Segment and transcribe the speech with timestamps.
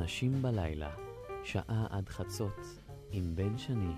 [0.00, 0.90] אנשים בלילה,
[1.44, 2.60] שעה עד חצות,
[3.10, 3.92] עם בן שני.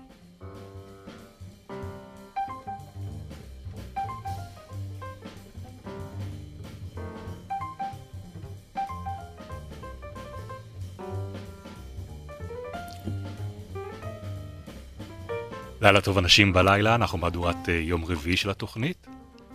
[15.81, 19.07] לילה טוב אנשים בלילה, אנחנו מהדורת uh, יום רביעי של התוכנית.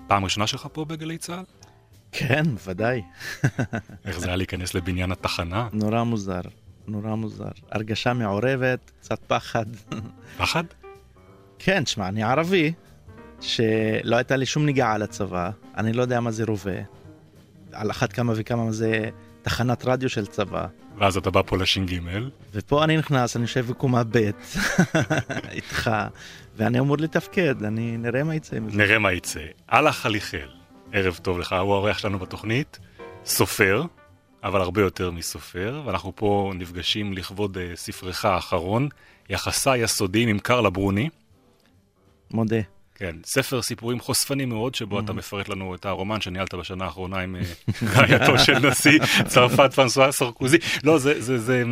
[0.07, 1.64] פעם ראשונה שלך פה בגלי צה"ל?
[2.17, 3.03] כן, ודאי.
[4.05, 5.69] איך זה היה להיכנס לבניין התחנה?
[5.73, 6.41] נורא מוזר,
[6.87, 7.49] נורא מוזר.
[7.71, 9.67] הרגשה מעורבת, קצת פחד.
[10.37, 10.65] פחד?
[11.59, 12.73] כן, שמע, אני ערבי,
[13.41, 16.81] שלא הייתה לי שום נגיעה לצבא, אני לא יודע מה זה רובה.
[17.73, 19.09] על אחת כמה וכמה זה
[19.43, 20.67] תחנת רדיו של צבא.
[20.99, 21.99] ואז אתה בא פה לש"ג.
[22.53, 24.17] ופה אני נכנס, אני יושב בקומה ב'
[25.53, 25.91] איתך,
[26.57, 28.77] ואני אמור לתפקד, אני נראה מה יצא מזה.
[28.77, 29.41] נראה מה יצא.
[29.73, 30.49] אללה חליחל,
[30.97, 32.79] ערב טוב לך, הוא האורח שלנו בתוכנית,
[33.25, 33.83] סופר,
[34.45, 38.89] אבל הרבה יותר מסופר, ואנחנו פה נפגשים לכבוד uh, ספרך האחרון,
[39.31, 41.09] יחסיי הסודיים עם קרלה ברוני.
[42.31, 42.61] מודה.
[42.95, 45.15] כן, ספר סיפורים חושפני מאוד, שבו אתה mm.
[45.15, 47.43] מפרט לנו את הרומן שניהלת בשנה האחרונה עם אה,
[47.95, 50.59] רעייתו של נשיא צרפת פרנסואה סרקוזי.
[50.85, 51.65] לא, זה, זה, זה,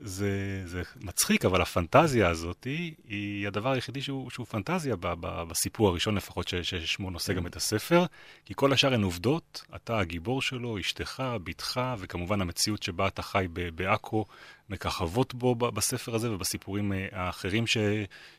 [0.00, 5.42] זה, זה מצחיק, אבל הפנטזיה הזאת היא, היא הדבר היחידי שהוא, שהוא פנטזיה ב, ב,
[5.42, 8.04] בסיפור הראשון לפחות, ש, ששמו נושא גם את הספר,
[8.44, 13.46] כי כל השאר הן עובדות, אתה הגיבור שלו, אשתך, בתך, וכמובן המציאות שבה אתה חי
[13.74, 14.24] בעכו,
[14.70, 17.76] מככבות בו בספר הזה ובסיפורים אה, האחרים ש,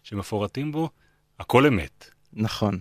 [0.03, 0.89] שמפורטים בו.
[1.39, 2.09] הכל אמת.
[2.33, 2.79] נכון.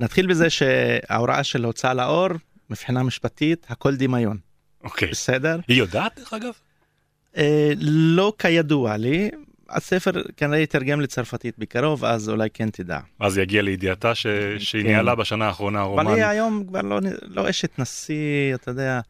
[0.00, 2.28] נתחיל בזה שההוראה של הוצאה לאור,
[2.70, 4.38] מבחינה משפטית, הכל דמיון.
[4.84, 5.10] אוקיי.
[5.10, 5.60] בסדר?
[5.68, 6.52] היא יודעת, דרך אגב?
[7.36, 9.30] אה, לא כידוע לי.
[9.70, 12.98] הספר כנראה יתרגם לצרפתית בקרוב, אז אולי כן תדע.
[13.20, 14.26] אז יגיע לידיעתה ש...
[14.58, 14.88] שהיא כן.
[14.88, 16.06] ניהלה בשנה האחרונה רומן.
[16.06, 19.00] אבל היא היום כבר לא, לא אשת נשיא, אתה יודע.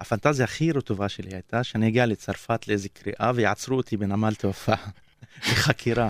[0.00, 4.74] הפנטזיה הכי רטובה שלי הייתה שאני אגיע לצרפת לאיזה קריאה ויעצרו אותי בנמל תעופה
[5.52, 6.08] לחקירה.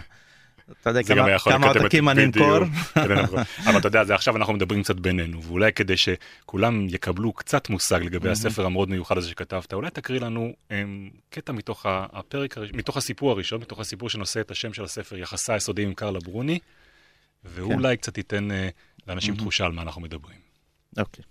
[0.73, 2.59] אתה יודע כמה, כמה עותקים אני אמכור.
[2.95, 3.19] כן.
[3.67, 8.03] אבל אתה יודע, זה עכשיו אנחנו מדברים קצת בינינו, ואולי כדי שכולם יקבלו קצת מושג
[8.03, 13.31] לגבי הספר המאוד מיוחד הזה שכתבת, אולי תקריא לנו הם, קטע מתוך הפרק, מתוך הסיפור
[13.31, 16.59] הראשון, מתוך הסיפור שנושא את השם של הספר, יחסה היסודיים עם קרלה ברוני,
[17.45, 18.03] ואולי כן.
[18.03, 18.55] קצת ייתן uh,
[19.07, 20.39] לאנשים תחושה על מה אנחנו מדברים.
[20.99, 21.25] אוקיי.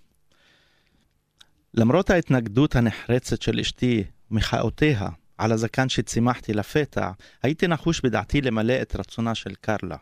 [1.74, 7.10] למרות ההתנגדות הנחרצת של אשתי ומחאותיה על הזקן שצימחתי לפתע,
[7.42, 9.96] הייתי נחוש בדעתי למלא את רצונה של קרלה.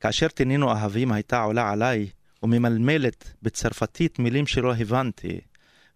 [0.00, 2.08] כאשר תנינו אהבים הייתה עולה עליי,
[2.42, 5.40] וממלמלת בצרפתית מילים שלא הבנתי,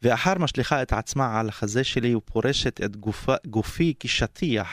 [0.03, 4.69] ואחר משליכה את עצמה על החזה שלי ופורשת את גופה, גופי כשטיח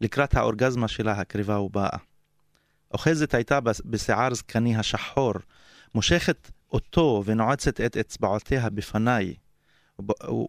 [0.00, 1.98] לקראת האורגזמה שלה הקריבה ובאה.
[2.92, 5.34] אוחזת הייתה בשיער זקני השחור,
[5.94, 9.34] מושכת אותו ונועצת את אצבעותיה בפניי,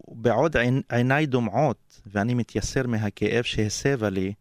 [0.07, 0.55] ובעוד
[0.89, 4.33] עיניי דומעות ואני מתייסר מהכאב שהסבה לי,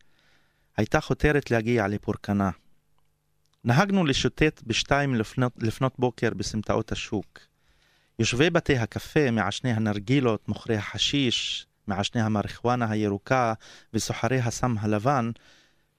[0.76, 2.50] הייתה חותרת להגיע לפורקנה.
[3.64, 7.38] נהגנו לשוטט בשתיים לפנות, לפנות בוקר בסמטאות השוק.
[8.18, 13.54] יושבי בתי הקפה, מעשני הנרגילות, מוכרי החשיש, מעשני המריחואנה הירוקה
[13.92, 15.30] וסוחרי הסם הלבן,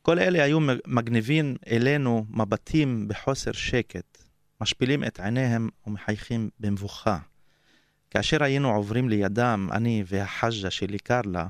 [0.02, 4.24] כל אלה היו מגניבים אלינו מבטים בחוסר שקט,
[4.62, 7.18] משפילים את עיניהם ומחייכים במבוכה.
[8.12, 11.48] כאשר היינו עוברים לידם, אני והחג'ה שלי קרלה,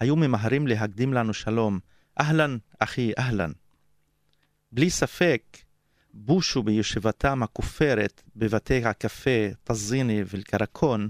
[0.00, 1.78] היו ממהרים להקדים לנו שלום,
[2.20, 3.52] אהלן, אחי, אהלן.
[4.72, 5.42] בלי ספק,
[6.14, 11.08] בושו בישיבתם הכופרת בבתי הקפה טזיני ואל-קרקון,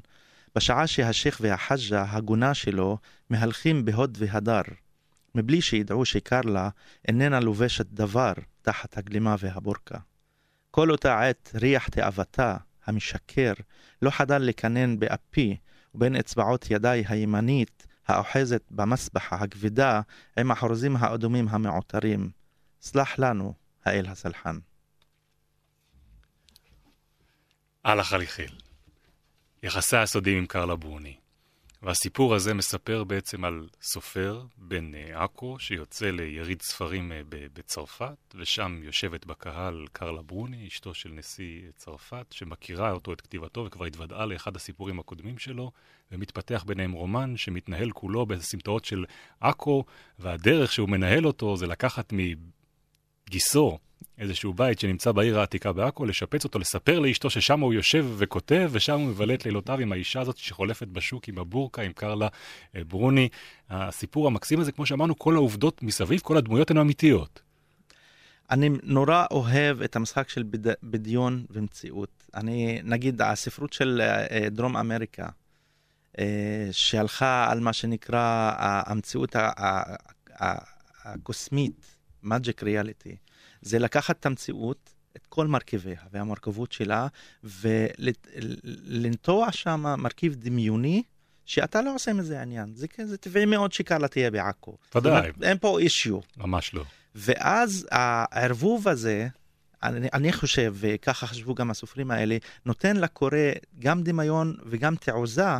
[0.55, 2.99] בשעה שהשייח והחג'ה, הגונה שלו,
[3.31, 4.63] מהלכים בהוד והדר,
[5.35, 6.69] מבלי שידעו שקרלה
[7.09, 8.33] איננה לובשת דבר
[8.63, 9.99] תחת הגלימה והבורקה.
[10.71, 13.53] כל אותה עת ריח תאוותה, המשקר,
[14.03, 15.57] לא חדל לקנן באפי,
[15.95, 20.01] ובין אצבעות ידיי הימנית, האוחזת במסבחה הכבדה,
[20.39, 22.31] עם החרוזים האדומים המעוטרים.
[22.81, 23.55] סלח לנו,
[23.85, 24.59] האל הסלחן.
[27.87, 28.59] אללה חליחיל.
[29.63, 31.17] יחסי הסודיים עם קרלה ברוני.
[31.83, 39.27] והסיפור הזה מספר בעצם על סופר בן עכו שיוצא ליריד ספרים אה, בצרפת, ושם יושבת
[39.27, 45.01] בקהל קרלה ברוני, אשתו של נשיא צרפת, שמכירה אותו את כתיבתו וכבר התוודעה לאחד הסיפורים
[45.01, 45.71] הקודמים שלו,
[46.13, 49.05] ומתפתח ביניהם רומן שמתנהל כולו בסמטאות של
[49.41, 49.85] עכו,
[50.19, 53.79] והדרך שהוא מנהל אותו זה לקחת מגיסו
[54.19, 59.01] איזשהו בית שנמצא בעיר העתיקה בעכו, לשפץ אותו, לספר לאשתו ששם הוא יושב וכותב, ושם
[59.01, 62.29] הוא מבלה את לילותיו עם האישה הזאת שחולפת בשוק עם הבורקה, עם קרלה
[62.77, 63.29] אה, ברוני.
[63.71, 67.41] הסיפור המקסים הזה, כמו שאמרנו, כל העובדות מסביב, כל הדמויות הן אמיתיות.
[68.51, 70.73] אני נורא אוהב את המשחק של בד...
[70.83, 72.29] בדיון ומציאות.
[72.35, 75.29] אני, נגיד, הספרות של אה, דרום אמריקה,
[76.19, 79.37] אה, שהלכה על מה שנקרא המציאות
[81.05, 83.32] הקוסמית, magic reality.
[83.63, 87.07] זה לקחת את המציאות, את כל מרכיביה והמורכבות שלה,
[87.45, 91.03] ולנטוע שם מרכיב דמיוני,
[91.45, 92.75] שאתה לא עושה מזה עניין.
[92.75, 94.77] זה, זה טבעי מאוד שקרלה תהיה בעכו.
[94.95, 95.31] ודאי.
[95.43, 96.21] אין פה אישיו.
[96.37, 96.85] ממש לא.
[97.15, 99.29] ואז הערבוב הזה,
[99.83, 102.37] אני, אני חושב, וככה חשבו גם הסופרים האלה,
[102.67, 103.37] נותן לקורא
[103.79, 105.59] גם דמיון וגם תעוזה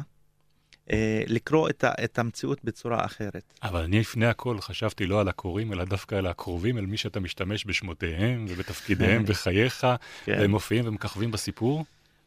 [1.27, 3.43] לקרוא את, ה, את המציאות בצורה אחרת.
[3.63, 7.21] אבל אני לפני הכל חשבתי לא על הקוראים, אלא דווקא על הקרובים, על מי שאתה
[7.21, 9.87] משתמש בשמותיהם ובתפקידיהם בחייך,
[10.25, 10.39] כן.
[10.39, 11.85] והם מופיעים ומככבים בסיפור.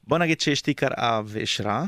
[0.08, 1.86] בוא נגיד שאשתי קראה ואישרה,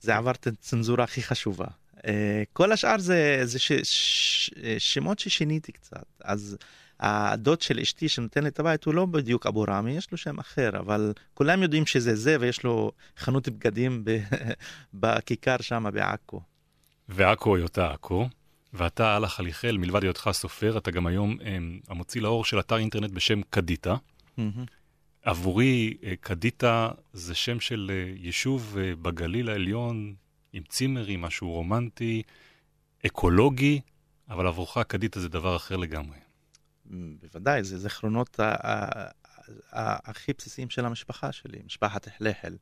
[0.00, 1.66] זה עבר את הצנזורה הכי חשובה.
[2.06, 6.04] אה, כל השאר זה, זה ש, ש, שמות ששיניתי קצת.
[6.24, 6.56] אז
[7.00, 10.38] הדוד של אשתי שנותן לי את הבית הוא לא בדיוק אבו רמי, יש לו שם
[10.38, 14.18] אחר, אבל כולם יודעים שזה זה ויש לו חנות בגדים ב,
[15.00, 16.40] בכיכר שם בעכו.
[17.08, 18.28] ועכו היא אותה עכו,
[18.72, 23.10] ואתה על החליחל, מלבד היותך סופר, אתה גם היום הם, המוציא לאור של אתר אינטרנט
[23.10, 23.96] בשם קדיטה.
[25.22, 30.14] עבורי, אה, קדיטה זה שם של אה, יישוב אה, בגליל העליון,
[30.52, 32.22] עם צימרים, משהו רומנטי,
[33.06, 33.80] אקולוגי,
[34.30, 36.16] אבל עבורך קדיטה זה דבר אחר לגמרי.
[36.90, 38.40] בוודאי, זה זיכרונות
[39.72, 42.56] הכי בסיסיים של המשפחה שלי, משפחת חלחל,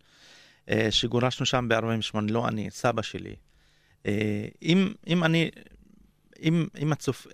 [0.90, 3.36] שגורשנו שם ב-48, לא אני, סבא שלי.
[4.62, 5.50] אם, אם אני,
[6.42, 7.26] אם, אם הצופ...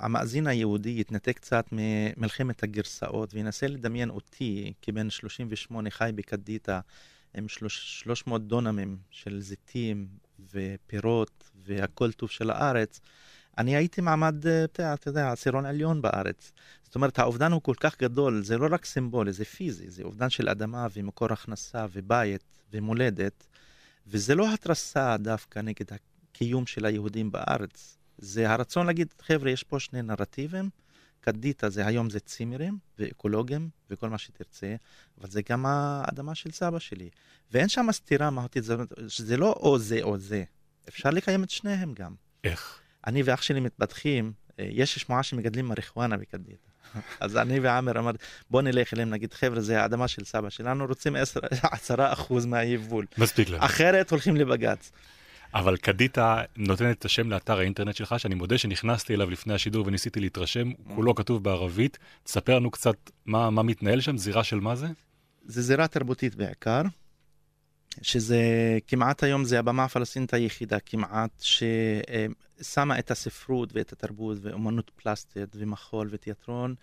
[0.00, 6.80] המאזין היהודי יתנתק קצת ממלחמת הגרסאות וינסה לדמיין אותי כבן 38 חי בקדיטה
[7.34, 10.06] עם 300 דונמים של זיתים
[10.52, 13.00] ופירות והכל טוב של הארץ,
[13.58, 16.52] אני הייתי מעמד, אתה יודע, עשירון עליון בארץ.
[16.82, 20.30] זאת אומרת, האובדן הוא כל כך גדול, זה לא רק סימבולי, זה פיזי, זה אובדן
[20.30, 22.42] של אדמה ומקור הכנסה ובית
[22.72, 23.46] ומולדת,
[24.06, 27.98] וזה לא התרסה דווקא נגד הקיום של היהודים בארץ.
[28.18, 30.70] זה הרצון להגיד, חבר'ה, יש פה שני נרטיבים,
[31.20, 34.74] קדיטה זה היום זה צימרים ואקולוגים וכל מה שתרצה,
[35.20, 37.10] אבל זה גם האדמה של סבא שלי.
[37.52, 38.76] ואין שם סתירה מהותית, זה,
[39.06, 40.44] זה לא או זה או זה,
[40.88, 42.14] אפשר לקיים את שניהם גם.
[42.44, 42.80] איך?
[43.06, 46.68] אני ואח שלי מתבדחים, אה, יש שמועה שמגדלים מריחואנה בקדיטה.
[47.20, 48.10] אז אני ועמר אמר,
[48.50, 51.16] בוא נלך אליהם, נגיד, חבר'ה, זה האדמה של סבא שלנו, רוצים
[51.62, 53.06] עשרה אחוז מהיבול.
[53.18, 53.64] מספיק לנו.
[53.64, 54.92] אחרת הולכים לבג"ץ.
[55.54, 60.20] אבל קדיטה נותנת את השם לאתר האינטרנט שלך, שאני מודה שנכנסתי אליו לפני השידור וניסיתי
[60.20, 61.98] להתרשם, כולו כתוב בערבית.
[62.22, 62.96] תספר לנו קצת
[63.26, 64.86] מה, מה מתנהל שם, זירה של מה זה?
[65.46, 66.82] זה זירה תרבותית בעיקר,
[68.02, 68.38] שזה
[68.86, 76.08] כמעט היום זה הבמה הפלסטינית היחידה כמעט ששמה את הספרות ואת התרבות ואומנות פלסטית ומחול
[76.10, 76.74] ותיאטרון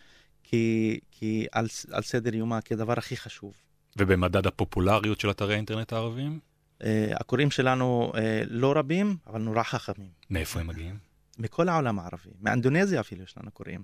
[0.43, 3.53] כי, כי על, על סדר יומה כדבר הכי חשוב.
[3.97, 6.39] ובמדד הפופולריות של אתרי האינטרנט הערביים?
[6.79, 8.17] אה, הקוראים שלנו אה,
[8.49, 10.09] לא רבים, אבל נורא חכמים.
[10.29, 10.97] מאיפה הם מגיעים?
[11.39, 13.83] מכל העולם הערבי, מאינדונזיה אפילו יש לנו קוראים.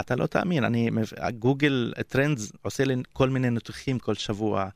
[0.00, 0.90] אתה לא תאמין, אני,
[1.38, 4.68] גוגל טרנדס עושה לי כל מיני ניתוחים כל שבוע.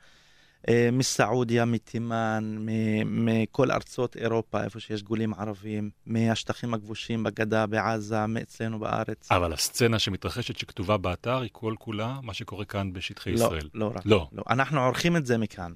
[0.66, 2.56] Uh, מסעודיה, מתימן,
[3.04, 9.32] מכל ארצות אירופה, איפה שיש גולים ערבים, מהשטחים הכבושים בגדה, בעזה, מאצלנו בארץ.
[9.32, 13.68] אבל הסצנה שמתרחשת, שכתובה באתר, היא כל כולה מה שקורה כאן בשטחי לא, ישראל.
[13.74, 14.02] לא רק.
[14.06, 14.28] לא.
[14.32, 14.42] לא.
[14.50, 15.72] אנחנו עורכים את זה מכאן.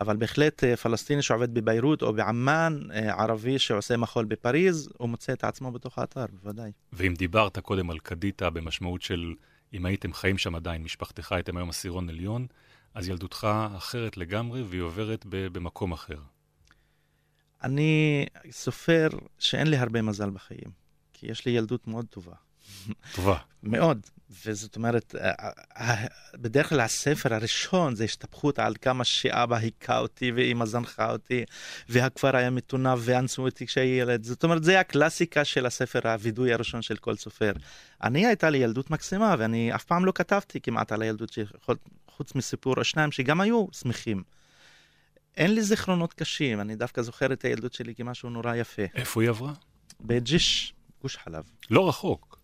[0.00, 5.72] אבל בהחלט פלסטיני שעובד בביירות או בעמאן, ערבי שעושה מחול בפריז, הוא מוצא את עצמו
[5.72, 6.70] בתוך האתר, בוודאי.
[6.92, 9.34] ואם דיברת קודם על קדיטה במשמעות של
[9.74, 12.46] אם הייתם חיים שם עדיין, משפחתך הייתם היום עשירון עליון,
[12.98, 16.18] אז ילדותך אחרת לגמרי והיא עוברת במקום אחר.
[17.62, 20.70] אני סופר שאין לי הרבה מזל בחיים,
[21.12, 22.34] כי יש לי ילדות מאוד טובה.
[23.14, 23.36] טובה.
[23.62, 24.06] מאוד.
[24.46, 25.14] וזאת אומרת,
[26.34, 31.44] בדרך כלל הספר הראשון זה השתפכות על כמה שאבא היכה אותי ואימא זנחה אותי,
[31.88, 34.24] והכפר היה מטונף ואנסו אותי כשהייתי ילד.
[34.24, 37.52] זאת אומרת, זה הקלאסיקה של הספר, הווידוי הראשון של כל סופר.
[38.02, 41.38] אני הייתה לי ילדות מקסימה, ואני אף פעם לא כתבתי כמעט על הילדות,
[42.18, 44.22] חוץ מסיפור או שניים שגם היו שמחים.
[45.36, 48.82] אין לי זיכרונות קשים, אני דווקא זוכר את הילדות שלי כמשהו נורא יפה.
[48.94, 49.52] איפה היא עברה?
[50.00, 51.44] בג'יש, גוש חלב.
[51.70, 52.38] לא רחוק.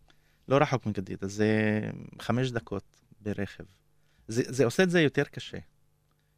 [0.49, 1.81] לא רחוק מגדידה, זה
[2.21, 2.85] חמש דקות
[3.21, 3.65] ברכב.
[4.29, 5.59] זה, זה עושה את זה יותר קשה.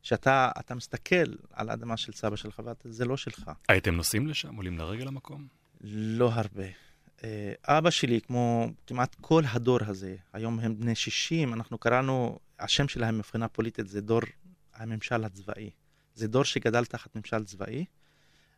[0.03, 3.51] שאתה אתה מסתכל על האדמה של סבא שלך וזה לא שלך.
[3.69, 4.57] הייתם נוסעים לשם?
[4.57, 5.47] עולים לרגל למקום?
[5.81, 6.67] לא הרבה.
[7.65, 13.19] אבא שלי, כמו כמעט כל הדור הזה, היום הם בני 60, אנחנו קראנו, השם שלהם
[13.19, 14.21] מבחינה פוליטית זה דור
[14.75, 15.71] הממשל הצבאי.
[16.15, 17.85] זה דור שגדל תחת ממשל צבאי.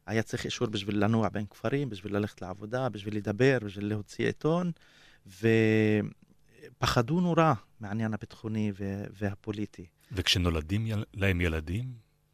[0.06, 4.72] היה צריך אישור בשביל לנוע בין כפרים, בשביל ללכת לעבודה, בשביל לדבר, בשביל להוציא עיתון.
[6.76, 8.72] ופחדו נורא מהעניין הביטחוני
[9.10, 9.86] והפוליטי.
[10.12, 11.04] וכשנולדים יל...
[11.14, 11.92] להם ילדים,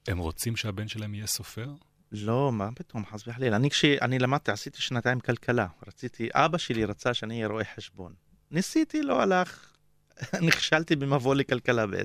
[0.09, 1.75] הם רוצים שהבן שלהם יהיה סופר?
[2.13, 3.57] לא, מה פתאום, חס וחלילה.
[3.57, 5.67] אני כשאני למדתי, עשיתי שנתיים כלכלה.
[5.87, 8.15] רציתי, אבא שלי רצה שאני אהיה רואה חשבון.
[8.51, 9.74] ניסיתי, לא הלך.
[10.47, 12.03] נכשלתי במבוא לכלכלה ב'.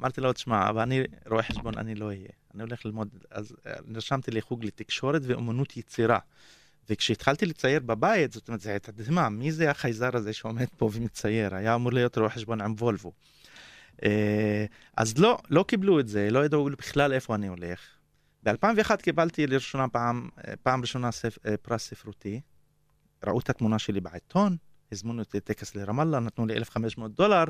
[0.00, 2.28] אמרתי לו, תשמע, אבל אני רואה חשבון, אני לא אהיה.
[2.54, 6.18] אני הולך ללמוד, אז אה, נרשמתי לחוג לתקשורת ואומנות יצירה.
[6.90, 11.54] וכשהתחלתי לצייר בבית, זאת אומרת, זה הייתה דהמה, מי זה החייזר הזה שעומד פה ומצייר?
[11.54, 13.12] היה אמור להיות רואה חשבון עם וולבו.
[14.04, 14.64] אה,
[14.96, 17.80] אז לא, לא קיבלו את זה, לא ידעו בכלל איפה אני הולך.
[18.42, 22.40] ב-2001 קיבלתי לראשונה פעם, אה, פעם ראשונה ספ, פרס ספרותי.
[23.26, 24.56] ראו את התמונה שלי בעיתון,
[24.94, 27.44] הזמנו אותי לטקס לרמאללה, נתנו לי 1,500 דולר.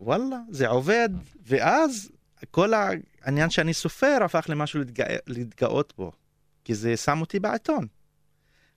[0.00, 1.08] וואלה, זה עובד,
[1.46, 2.10] ואז
[2.50, 2.72] כל
[3.22, 5.04] העניין שאני סופר הפך למשהו להתגא...
[5.26, 6.12] להתגאות בו,
[6.64, 7.86] כי זה שם אותי בעיתון.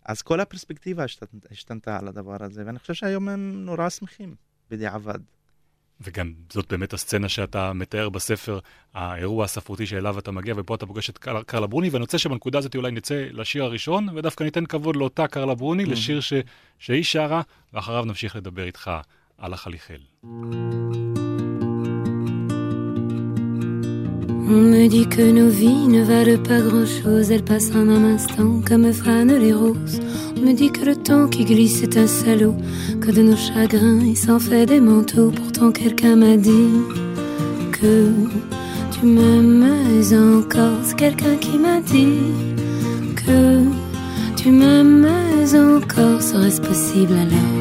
[0.05, 1.05] אז כל הפרספקטיבה
[1.51, 4.35] השתנתה על הדבר הזה, ואני חושב שהיום הם נורא שמחים,
[4.69, 5.19] בדיעבד.
[6.03, 8.60] וגם זאת באמת הסצנה שאתה מתאר בספר,
[8.93, 12.60] האירוע הספרותי שאליו אתה מגיע, ופה אתה פוגש את קר, קרלה ברוני, ואני רוצה שבנקודה
[12.60, 15.86] הזאת אולי נצא לשיר הראשון, ודווקא ניתן כבוד לאותה קרלה ברוני.
[15.86, 16.34] לשיר ש,
[16.79, 17.41] שהיא שרה,
[17.74, 18.91] ואחריו נמשיך לדבר איתך
[19.38, 20.00] על החליחל.
[24.53, 28.60] On me dit que nos vies ne valent pas grand-chose, elles passent en un instant
[28.67, 30.01] comme frânent les roses.
[30.36, 32.55] On me dit que le temps qui glisse est un salaud,
[33.00, 35.31] que de nos chagrins il s'en fait des manteaux.
[35.31, 36.67] Pourtant quelqu'un m'a dit
[37.72, 38.10] que
[38.91, 39.65] tu m'aimes
[40.36, 40.79] encore.
[40.84, 42.20] C'est quelqu'un qui m'a dit
[43.15, 43.62] que
[44.36, 45.08] tu m'aimes
[45.53, 46.22] encore.
[46.22, 47.61] Serait-ce possible alors?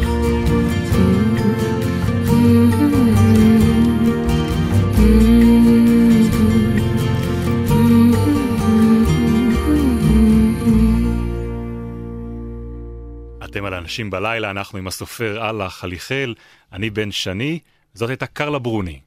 [13.81, 16.33] אנשים בלילה, אנחנו עם הסופר אללה חליחל,
[16.71, 17.59] אני בן שני,
[17.93, 19.01] זאת הייתה קרלה ברוני.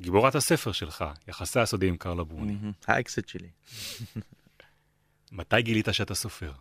[0.00, 2.56] גיבורת הספר שלך, יחסי הסודי עם קרלה ברוני.
[2.86, 3.48] האקסיט שלי.
[5.32, 6.52] מתי גילית שאתה סופר?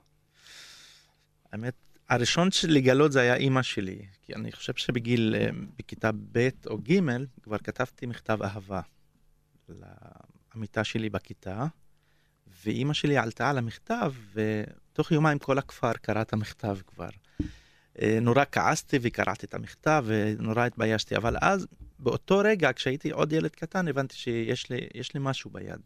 [1.52, 1.74] האמת,
[2.10, 7.00] הראשון לגלות זה היה אימא שלי, כי אני חושב שבגיל, אה, בכיתה ב' או ג',
[7.44, 8.82] כבר כתבתי מכתב אהבה
[9.70, 11.66] לעמיתה שלי בכיתה,
[12.66, 14.14] ואימא שלי עלתה על המכתב,
[15.00, 17.10] ותוך יומיים כל הכפר קרא את המכתב כבר.
[18.01, 21.68] אה, נורא כעסתי וקראתי את המכתב ונורא התביישתי, אבל אז,
[22.00, 24.77] באותו רגע, כשהייתי עוד ילד קטן, הבנתי שיש לי,
[25.13, 25.79] לי משהו ביד.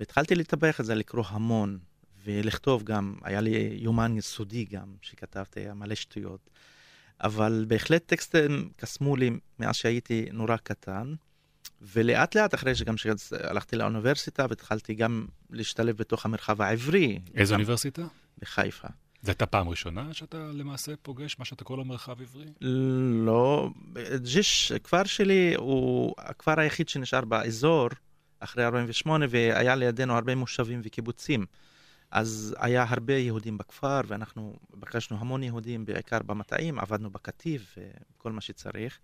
[0.00, 1.78] והתחלתי לטבח את זה, לקרוא המון,
[2.24, 6.50] ולכתוב גם, היה לי יומן יסודי גם, שכתבתי, היה מלא שטויות.
[7.20, 11.14] אבל בהחלט טקסטים קסמו לי מאז שהייתי נורא קטן.
[11.80, 17.18] ולאט לאט, אחרי שגם שהלכתי לאוניברסיטה והתחלתי גם להשתלב בתוך המרחב העברי.
[17.34, 18.02] איזה אוניברסיטה?
[18.38, 18.88] בחיפה.
[19.22, 22.46] זו הייתה פעם ראשונה שאתה למעשה פוגש מה שאתה קורא לו מרחב עברי?
[23.24, 23.70] לא,
[24.16, 27.88] ג'יש, הכפר שלי הוא הכפר היחיד שנשאר באזור
[28.40, 31.46] אחרי 48, והיה לידינו הרבה מושבים וקיבוצים.
[32.10, 37.78] אז היה הרבה יהודים בכפר, ואנחנו בקשנו המון יהודים, בעיקר במטעים, עבדנו בקטיף
[38.16, 38.98] וכל מה שצריך.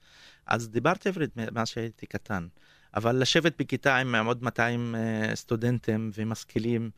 [0.47, 2.47] אז דיברתי עברית מאז שהייתי קטן.
[2.95, 6.91] אבל לשבת בכיתה עם עוד 200 אה, סטודנטים ומשכילים,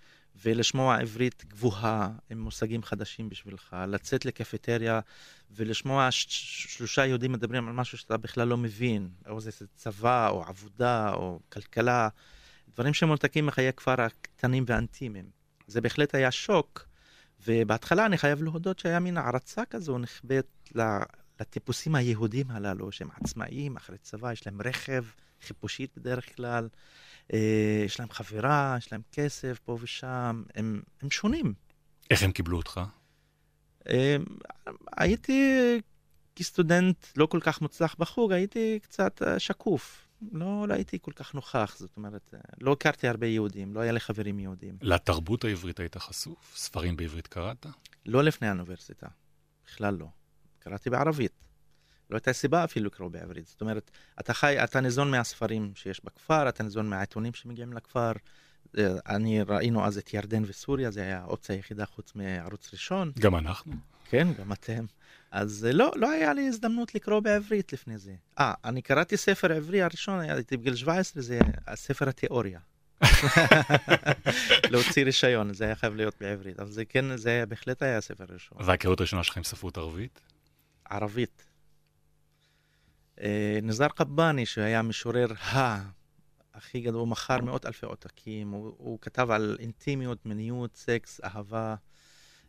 [0.43, 5.01] ולשמוע עברית גבוהה עם מושגים חדשים בשבילך, לצאת לקפטריה
[5.51, 11.13] ולשמוע שלושה יהודים מדברים על משהו שאתה בכלל לא מבין, או זה צבא, או עבודה,
[11.13, 12.09] או כלכלה,
[12.75, 15.31] דברים שמולתקים מחיי כפר הקטנים והאנטימיים.
[15.67, 16.89] זה בהחלט היה שוק,
[17.47, 20.73] ובהתחלה אני חייב להודות שהיה מין הערצה כזו נחבאת
[21.41, 25.05] לטיפוסים היהודים הללו, שהם עצמאיים, אחרי צבא, יש להם רכב,
[25.43, 26.69] חיפושית בדרך כלל.
[27.33, 31.55] אה, יש להם חברה, יש להם כסף פה ושם, הם, הם שונים.
[32.11, 32.81] איך הם קיבלו אותך?
[33.89, 34.17] אה,
[34.97, 35.81] הייתי
[36.37, 40.09] כסטודנט לא כל כך מוצלח בחוג, הייתי קצת אה, שקוף.
[40.33, 44.01] לא, לא הייתי כל כך נוכח, זאת אומרת, לא הכרתי הרבה יהודים, לא היה לי
[44.01, 44.79] חברים יהודים.
[44.83, 46.53] לתרבות העברית היית חשוף?
[46.57, 47.67] ספרים בעברית קראת?
[48.07, 49.07] לא לפני האוניברסיטה,
[49.67, 50.07] בכלל לא.
[50.59, 51.44] קראתי בערבית.
[52.11, 53.47] לא הייתה סיבה אפילו לקרוא בעברית.
[53.47, 58.13] זאת אומרת, אתה חי, אתה ניזון מהספרים שיש בכפר, אתה ניזון מהעיתונים שמגיעים לכפר.
[58.79, 63.13] אה, אני, ראינו אז את ירדן וסוריה, זה היה האופציה היחידה חוץ מערוץ ראשון.
[63.19, 63.73] גם אנחנו.
[64.05, 64.85] כן, גם אתם.
[65.31, 68.15] אז אה, לא, לא היה לי הזדמנות לקרוא בעברית לפני זה.
[68.39, 71.39] אה, אני קראתי ספר עברי הראשון, הייתי בגיל 17, זה
[71.75, 72.61] ספר התיאוריה.
[74.71, 78.59] להוציא רישיון, זה היה חייב להיות בעברית, אבל זה כן, זה בהחלט היה הספר הראשון.
[78.61, 80.21] וההיכרות הראשונה שלך עם ספרות ערבית?
[80.91, 81.45] ערבית.
[83.21, 85.83] אה, נזר קבאני, שהיה משורר ה...
[86.55, 91.75] הכי גדול, הוא מכר מאות אלפי עותקים, הוא, הוא כתב על אינטימיות, מיניות, סקס, אהבה,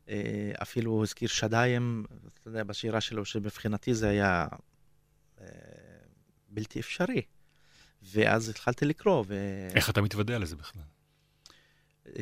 [0.10, 4.48] אה, אפילו הוא הזכיר שדיים, אתה יודע, בשירה שלו, שמבחינתי זה היה
[5.42, 5.48] אה,
[6.50, 7.22] בלתי אפשרי.
[8.02, 9.24] ואז התחלתי לקרוא.
[9.28, 9.36] ו...
[9.76, 10.82] איך אתה מתוודע לזה בכלל?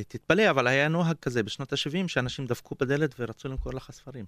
[0.08, 4.26] תתפלא, אבל היה נוהג כזה בשנות ה-70, שאנשים דפקו בדלת ורצו למכור לך ספרים.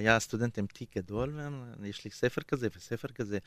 [0.00, 1.40] היה סטודנט עם תיק גדול,
[1.84, 3.38] יש לי ספר כזה וספר כזה.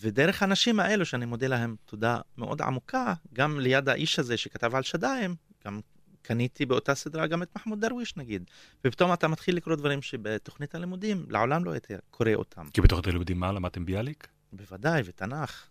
[0.00, 4.82] ודרך האנשים האלו, שאני מודה להם תודה מאוד עמוקה, גם ליד האיש הזה שכתב על
[4.82, 5.34] שדיים,
[5.64, 5.80] גם
[6.22, 8.44] קניתי באותה סדרה גם את מחמוד דרוויש נגיד.
[8.84, 12.68] ופתאום אתה מתחיל לקרוא דברים שבתוכנית הלימודים לעולם לא היית קורא אותם.
[12.72, 14.28] כי בתוכנית הלימודים מה, למדתם ביאליק?
[14.52, 15.66] בוודאי, ותנ"ך.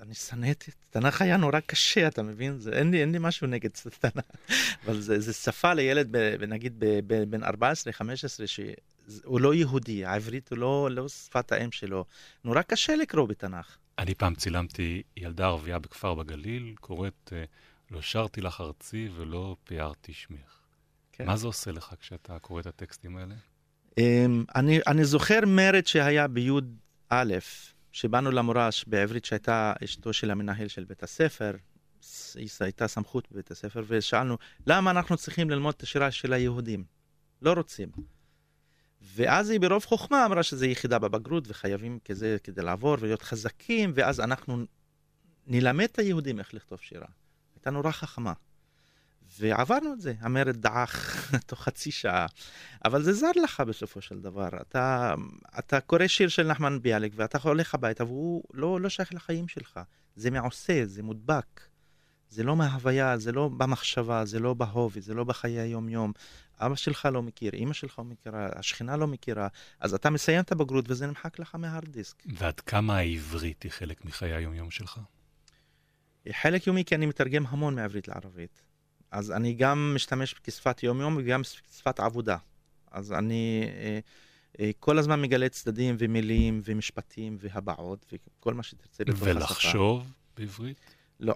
[0.00, 2.58] אני שנאתי, תנ"ך היה נורא קשה, אתה מבין?
[2.58, 4.24] זה, אין, לי, אין לי משהו נגד תנ"ך,
[4.84, 6.84] אבל זה, זה שפה לילד, ב, נגיד
[7.28, 7.46] בן 14-15,
[9.24, 12.04] הוא לא יהודי, העברית הוא לא, לא שפת האם שלו.
[12.44, 13.76] נורא קשה לקרוא בתנ"ך.
[13.98, 17.44] אני פעם צילמתי ילדה ערבייה בכפר בגליל, קוראת אה,
[17.90, 20.60] לא שרתי לך ארצי ולא פיארתי שמך.
[21.12, 21.26] כן.
[21.26, 23.34] מה זה עושה לך כשאתה קורא את הטקסטים האלה?
[23.98, 27.34] אמ, אני, אני זוכר מרד שהיה בי"א,
[27.92, 31.52] שבאנו למורש בעברית שהייתה אשתו של המנהל של בית הספר,
[32.60, 36.84] הייתה סמכות בבית הספר, ושאלנו, למה אנחנו צריכים ללמוד את השירה של היהודים?
[37.42, 38.15] לא רוצים.
[39.14, 44.20] ואז היא ברוב חוכמה אמרה שזה יחידה בבגרות וחייבים כזה כדי לעבור ולהיות חזקים, ואז
[44.20, 44.64] אנחנו
[45.46, 47.06] נלמד את היהודים איך לכתוב שירה.
[47.54, 48.32] הייתה נורא חכמה.
[49.38, 52.26] ועברנו את זה, המרד דעך תוך חצי שעה,
[52.84, 54.48] אבל זה זר לך בסופו של דבר.
[54.60, 55.14] אתה,
[55.58, 59.80] אתה קורא שיר של נחמן ביאליק ואתה הולך הביתה והוא לא, לא שייך לחיים שלך.
[60.16, 61.60] זה מעושה, זה מודבק.
[62.28, 66.12] זה לא מההוויה, זה לא במחשבה, זה לא בהובי, זה לא בחיי היום-יום.
[66.60, 69.48] אבא שלך לא מכיר, אימא שלך לא מכירה, השכנה לא מכירה,
[69.80, 72.22] אז אתה מסיים את הבגרות וזה נמחק לך מההארד דיסק.
[72.26, 75.00] ועד כמה העברית היא חלק מחיי היום-יום שלך?
[76.24, 78.62] היא חלק יומי כי אני מתרגם המון מעברית לערבית.
[79.10, 82.36] אז אני גם משתמש כשפת יום-יום וגם כשפת עבודה.
[82.90, 83.98] אז אני אה,
[84.60, 89.30] אה, כל הזמן מגלה צדדים ומילים ומשפטים והבעות וכל מה שתרצה בתוך השפה.
[89.30, 90.80] ולחשוב בעברית?
[91.20, 91.34] לא.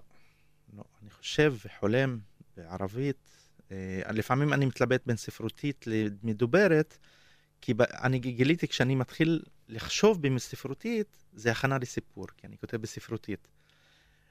[0.76, 0.84] לא.
[1.02, 2.18] אני חושב וחולם
[2.56, 3.39] בערבית
[4.10, 6.98] לפעמים אני מתלבט בין ספרותית למדוברת,
[7.60, 13.48] כי אני גיליתי כשאני מתחיל לחשוב בספרותית, זה הכנה לסיפור, כי אני כותב בספרותית.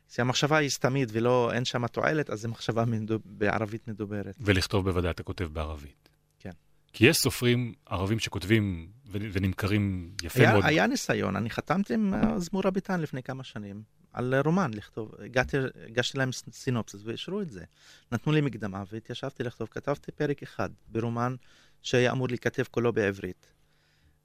[0.10, 4.36] כשהמחשבה היא סתמית ולא, אין שם תועלת, אז זו מחשבה מדוב, בערבית מדוברת.
[4.40, 6.10] ולכתוב בוודאי אתה כותב בערבית.
[6.40, 6.52] כן.
[6.94, 10.66] כי יש סופרים ערבים שכותבים ונמכרים יפה היה, מאוד.
[10.66, 13.82] היה ניסיון, אני חתמתי עם אה, זמורה ביטן לפני כמה שנים.
[14.14, 15.12] על רומן לכתוב.
[15.20, 17.64] הגעתי, הגשתי להם סינופסיס ואישרו את זה.
[18.12, 19.68] נתנו לי מקדמה והתיישבתי לכתוב.
[19.72, 21.36] כתבתי פרק אחד ברומן
[21.84, 23.48] שהיה אמור להיכתב כולו בעברית.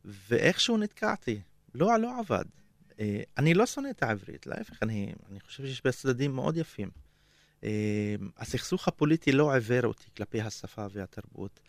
[0.05, 1.41] ואיכשהו נתקעתי.
[1.75, 2.45] לא, לא עבד.
[3.01, 6.91] אה, אני לא שונא את העברית, להפך, אני, אני חושב שיש בה צדדים מאוד יפים.
[7.65, 11.61] אה, הסכסוך הפוליטי לא עיוור אותי כלפי השפה והתרבות,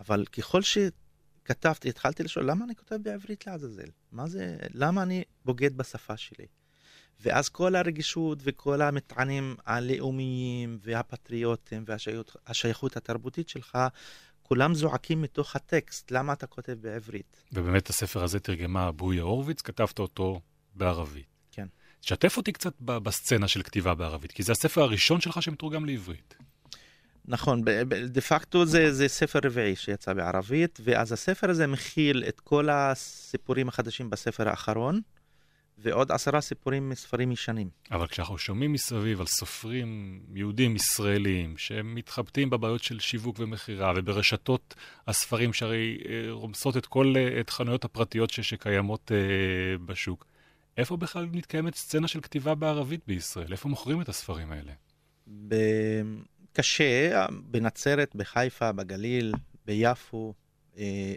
[0.00, 3.88] אבל ככל שכתבתי, התחלתי לשאול, למה אני כותב בעברית לעזאזל?
[4.12, 6.46] מה זה, למה אני בוגד בשפה שלי?
[7.20, 13.78] ואז כל הרגישות וכל המטענים הלאומיים והפטריוטים והשייכות התרבותית שלך,
[14.42, 17.42] כולם זועקים מתוך הטקסט, למה אתה כותב בעברית?
[17.52, 20.40] ובאמת הספר הזה תרגמה בויה הורוביץ, כתבת אותו
[20.74, 21.26] בערבית.
[21.52, 21.66] כן.
[22.00, 26.34] תשתף אותי קצת בסצנה של כתיבה בערבית, כי זה הספר הראשון שלך שמתורגם לעברית.
[27.24, 27.62] נכון,
[28.06, 33.68] דה פקטו זה, זה ספר רביעי שיצא בערבית, ואז הספר הזה מכיל את כל הסיפורים
[33.68, 35.00] החדשים בספר האחרון,
[35.78, 37.68] ועוד עשרה סיפורים מספרים ישנים.
[37.90, 44.74] אבל כשאנחנו שומעים מסביב על סופרים יהודים ישראלים שמתחבטים בבעיות של שיווק ומכירה, וברשתות
[45.06, 50.26] הספרים שהרי אה, רומסות את כל, אה, את חנויות הפרטיות ש, שקיימות אה, בשוק,
[50.76, 53.52] איפה בכלל מתקיימת סצנה של כתיבה בערבית בישראל?
[53.52, 54.72] איפה מוכרים את הספרים האלה?
[55.48, 55.54] ב...
[56.54, 59.32] קשה, בנצרת, בחיפה, בגליל,
[59.66, 60.34] ביפו,
[60.78, 61.14] אה, אה,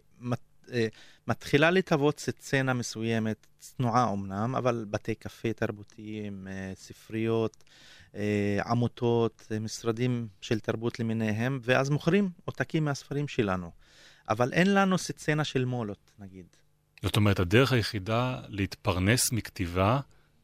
[1.27, 7.63] מתחילה להתהוות סצנה מסוימת, צנועה אמנם, אבל בתי קפה תרבותיים, אה, ספריות,
[8.65, 13.71] עמותות, משרדים של תרבות למיניהם, ואז מוכרים עותקים מהספרים שלנו.
[14.29, 16.45] אבל אין לנו סצנה של מולות, נגיד.
[17.03, 19.99] זאת אומרת, הדרך היחידה להתפרנס מכתיבה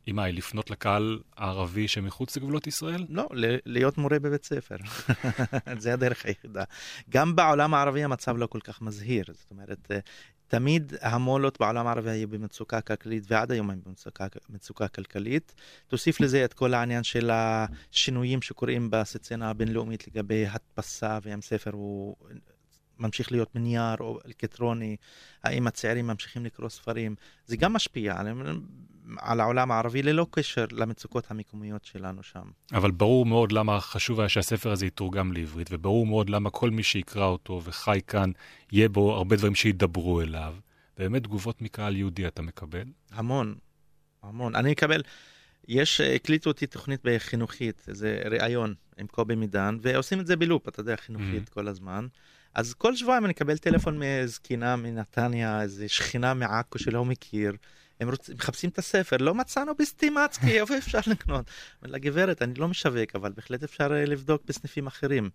[0.05, 3.05] היא מה, לפנות לקהל הערבי שמחוץ לגבולות ישראל?
[3.09, 3.27] לא,
[3.65, 4.75] להיות מורה בבית ספר.
[5.77, 6.63] זה הדרך היחידה.
[7.09, 9.25] גם בעולם הערבי המצב לא כל כך מזהיר.
[9.33, 9.99] זאת אומרת, אה,
[10.47, 13.81] תמיד המולות בעולם הערבי היו במצוקה כלכלית, ועד היום הם
[14.49, 15.55] במצוקה כלכלית.
[15.87, 22.15] תוסיף לזה את כל העניין של השינויים שקורים בסצנה הבינלאומית לגבי הדפסה, והאם ספר הוא
[23.03, 24.95] ממשיך להיות מנייר או אלקטרוני,
[25.43, 28.61] האם הצעירים ממשיכים לקרוא ספרים, זה גם משפיע עליהם.
[29.17, 32.43] על העולם הערבי ללא קשר למצוקות המקומיות שלנו שם.
[32.73, 36.83] אבל ברור מאוד למה חשוב היה שהספר הזה יתורגם לעברית, וברור מאוד למה כל מי
[36.83, 38.31] שיקרא אותו וחי כאן,
[38.71, 40.55] יהיה בו הרבה דברים שידברו אליו.
[40.97, 42.83] באמת תגובות מקהל יהודי אתה מקבל?
[43.11, 43.55] המון,
[44.23, 44.55] המון.
[44.55, 45.01] אני אקבל,
[45.67, 50.79] יש, הקליטו אותי תוכנית בחינוכית, איזה ראיון עם קובי מידן, ועושים את זה בלופ, אתה
[50.79, 51.53] יודע, חינוכית mm-hmm.
[51.53, 52.07] כל הזמן.
[52.55, 57.53] אז כל שבועיים אני אקבל טלפון מזקינה מנתניה, איזה שכינה מעכו שלא מכיר.
[57.99, 58.29] הם רוצ...
[58.29, 61.45] מחפשים את הספר, לא מצאנו בסטימצקי, איפה אפשר לקנות?
[61.81, 65.29] אומר לה, גברת, אני לא משווק, אבל בהחלט אפשר אה, לבדוק בסניפים אחרים.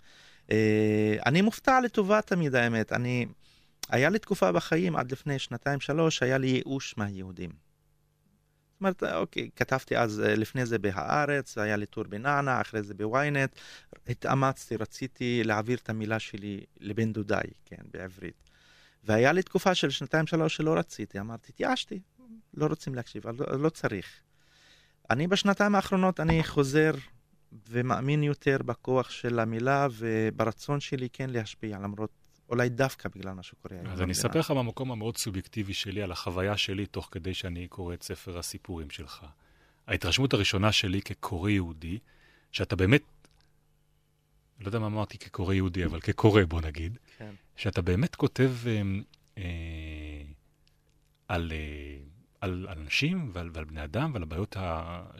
[0.50, 2.92] אה, אני מופתע לטובה תמיד, האמת.
[2.92, 3.26] אני,
[3.88, 7.67] היה לי תקופה בחיים, עד לפני שנתיים, שלוש, היה לי ייאוש מהיהודים.
[8.78, 12.94] זאת אומרת, אוקיי, כתבתי אז, אה, לפני זה בהארץ, היה לי טור בנענע, אחרי זה
[12.94, 13.58] בוויינט.
[14.08, 18.50] התאמצתי, רציתי להעביר את המילה שלי לבן דודיי, כן, בעברית.
[19.04, 22.00] והיה לי תקופה של שנתיים שלוש שלא רציתי, אמרתי, התייאשתי,
[22.54, 24.06] לא רוצים להקשיב, לא, לא צריך.
[25.10, 26.92] אני בשנתיים האחרונות, אני חוזר
[27.68, 32.10] ומאמין יותר בכוח של המילה וברצון שלי כן להשפיע, למרות,
[32.48, 33.86] אולי דווקא בגלל מה שקורה היום.
[33.86, 37.94] אז אני אספר לך מהמקום המאוד סובייקטיבי שלי, על החוויה שלי, תוך כדי שאני קורא
[37.94, 39.26] את ספר הסיפורים שלך.
[39.86, 41.98] ההתרשמות הראשונה שלי כקורא יהודי,
[42.52, 43.02] שאתה באמת,
[44.60, 47.34] לא יודע מה אמרתי כקורא יהודי, אבל כקורא, בוא נגיד, כן.
[47.56, 48.82] שאתה באמת כותב אה,
[49.38, 50.22] אה,
[51.28, 51.52] על...
[51.52, 54.56] אה, על, על אנשים ועל, ועל בני אדם ועל הבעיות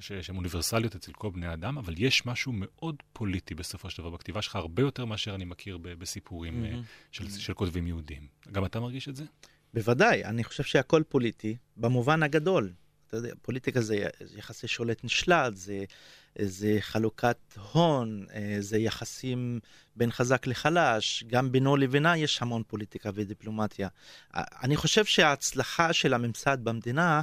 [0.01, 4.43] שהן אוניברסליות אצל כל בני אדם, אבל יש משהו מאוד פוליטי בסופו של דבר בכתיבה
[4.43, 6.77] שלך, הרבה יותר מאשר אני מכיר ב, בסיפורים mm-hmm.
[7.13, 7.39] של, mm-hmm.
[7.39, 8.27] של כותבים יהודים.
[8.53, 9.25] גם אתה מרגיש את זה?
[9.75, 12.73] בוודאי, אני חושב שהכל פוליטי, במובן הגדול.
[13.09, 15.85] אתה יודע, פוליטיקה זה יחסי שולט נשלט, זה,
[16.39, 17.37] זה חלוקת
[17.73, 19.61] הון, אה, זה יחסים
[19.97, 23.89] בין חזק לחלש, גם בינו לבינה יש המון פוליטיקה ודיפלומטיה.
[24.35, 27.21] אני חושב שההצלחה של הממסד במדינה,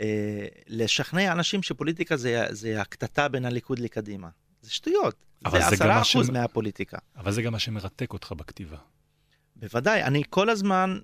[0.00, 4.28] אה, לשכנע אנשים שפוליטיקה זה, זה הקטטה בין הליכוד לקדימה.
[4.62, 5.14] זה שטויות,
[5.50, 6.30] זה עשרה אחוז ש...
[6.30, 6.98] מהפוליטיקה.
[7.16, 8.76] אבל זה גם מה שמרתק אותך בכתיבה.
[9.56, 10.98] בוודאי, אני כל הזמן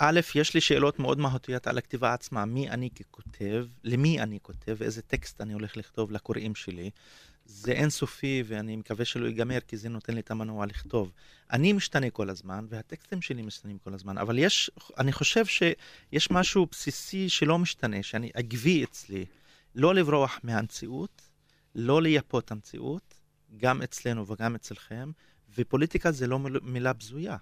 [0.00, 4.76] א', יש לי שאלות מאוד מהותיות על הכתיבה עצמה, מי אני ככותב, למי אני כותב,
[4.78, 6.90] ואיזה טקסט אני הולך לכתוב לקוראים שלי.
[7.44, 11.12] זה אינסופי ואני מקווה שלא ייגמר כי זה נותן לי את המנוע לכתוב.
[11.52, 16.66] אני משתנה כל הזמן והטקסטים שלי משתנים כל הזמן, אבל יש, אני חושב שיש משהו
[16.70, 19.24] בסיסי שלא משתנה, שאני עקבי אצלי,
[19.74, 21.22] לא לברוח מהמציאות,
[21.74, 23.14] לא לייפות המציאות,
[23.56, 25.10] גם אצלנו וגם אצלכם,
[25.58, 27.36] ופוליטיקה זה לא מילה בזויה.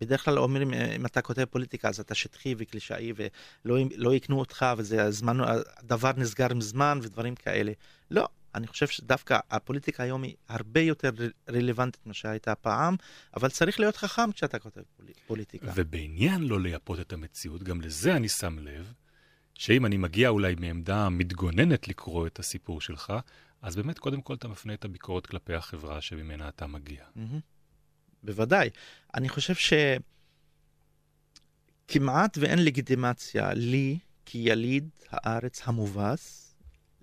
[0.00, 4.38] בדרך כלל אומרים, אה, אם אתה כותב פוליטיקה, אז אתה שטחי וקלישאי ולא לא יקנו
[4.38, 5.38] אותך, וזה הזמן,
[5.78, 7.72] הדבר נסגר מזמן ודברים כאלה.
[8.10, 11.10] לא, אני חושב שדווקא הפוליטיקה היום היא הרבה יותר
[11.48, 12.96] רלוונטית ממה שהייתה פעם,
[13.36, 14.80] אבל צריך להיות חכם כשאתה כותב
[15.26, 15.72] פוליטיקה.
[15.74, 18.92] ובעניין לא לייפות את המציאות, גם לזה אני שם לב,
[19.54, 23.12] שאם אני מגיע אולי מעמדה מתגוננת לקרוא את הסיפור שלך,
[23.62, 27.04] אז באמת קודם כל אתה מפנה את הביקורת כלפי החברה שממנה אתה מגיע.
[27.16, 27.57] Mm-hmm.
[28.22, 28.70] בוודאי.
[29.14, 29.54] אני חושב
[31.86, 36.54] שכמעט ואין לגיטימציה לי, כיליד הארץ המובס,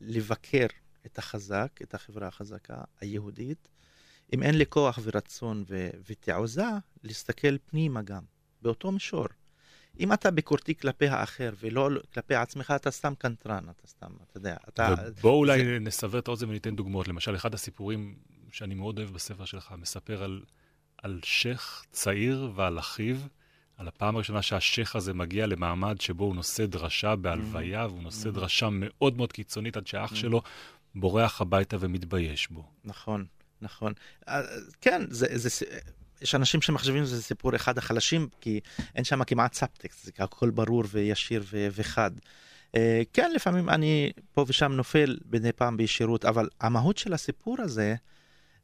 [0.01, 0.67] לבקר
[1.05, 3.67] את החזק, את החברה החזקה היהודית,
[4.33, 6.65] אם אין לי כוח ורצון ו- ותעוזה,
[7.03, 8.23] להסתכל פנימה גם,
[8.61, 9.25] באותו מישור.
[9.99, 14.55] אם אתה ביקורתי כלפי האחר ולא כלפי עצמך, אתה סתם קנטרן, אתה סתם, אתה יודע.
[14.69, 14.95] אתה...
[15.23, 15.77] אולי זה...
[15.79, 17.07] נסבר את האוזן וניתן דוגמאות.
[17.07, 18.15] למשל, אחד הסיפורים
[18.51, 20.41] שאני מאוד אוהב בספר שלך, מספר על,
[21.05, 23.15] על שייח צעיר ועל אחיו,
[23.77, 27.87] על הפעם הראשונה שהשייח הזה מגיע למעמד שבו הוא נושא דרשה בהלוויה, מהמ.
[27.87, 28.31] והוא נושא מהמ.
[28.31, 30.15] דרשה מאוד מאוד קיצונית עד שהאח מהמ.
[30.15, 30.41] שלו
[30.95, 32.65] בורח הביתה ומתבייש בו.
[32.83, 33.25] נכון,
[33.61, 33.93] נכון.
[34.81, 35.65] כן, זה, זה,
[36.21, 38.59] יש אנשים שחושבים שזה סיפור אחד החלשים, כי
[38.95, 42.11] אין שם כמעט סאבטקסט, זה הכל ברור וישיר ו- וחד.
[43.13, 47.95] כן, לפעמים אני פה ושם נופל מדי פעם בישירות, אבל המהות של הסיפור הזה,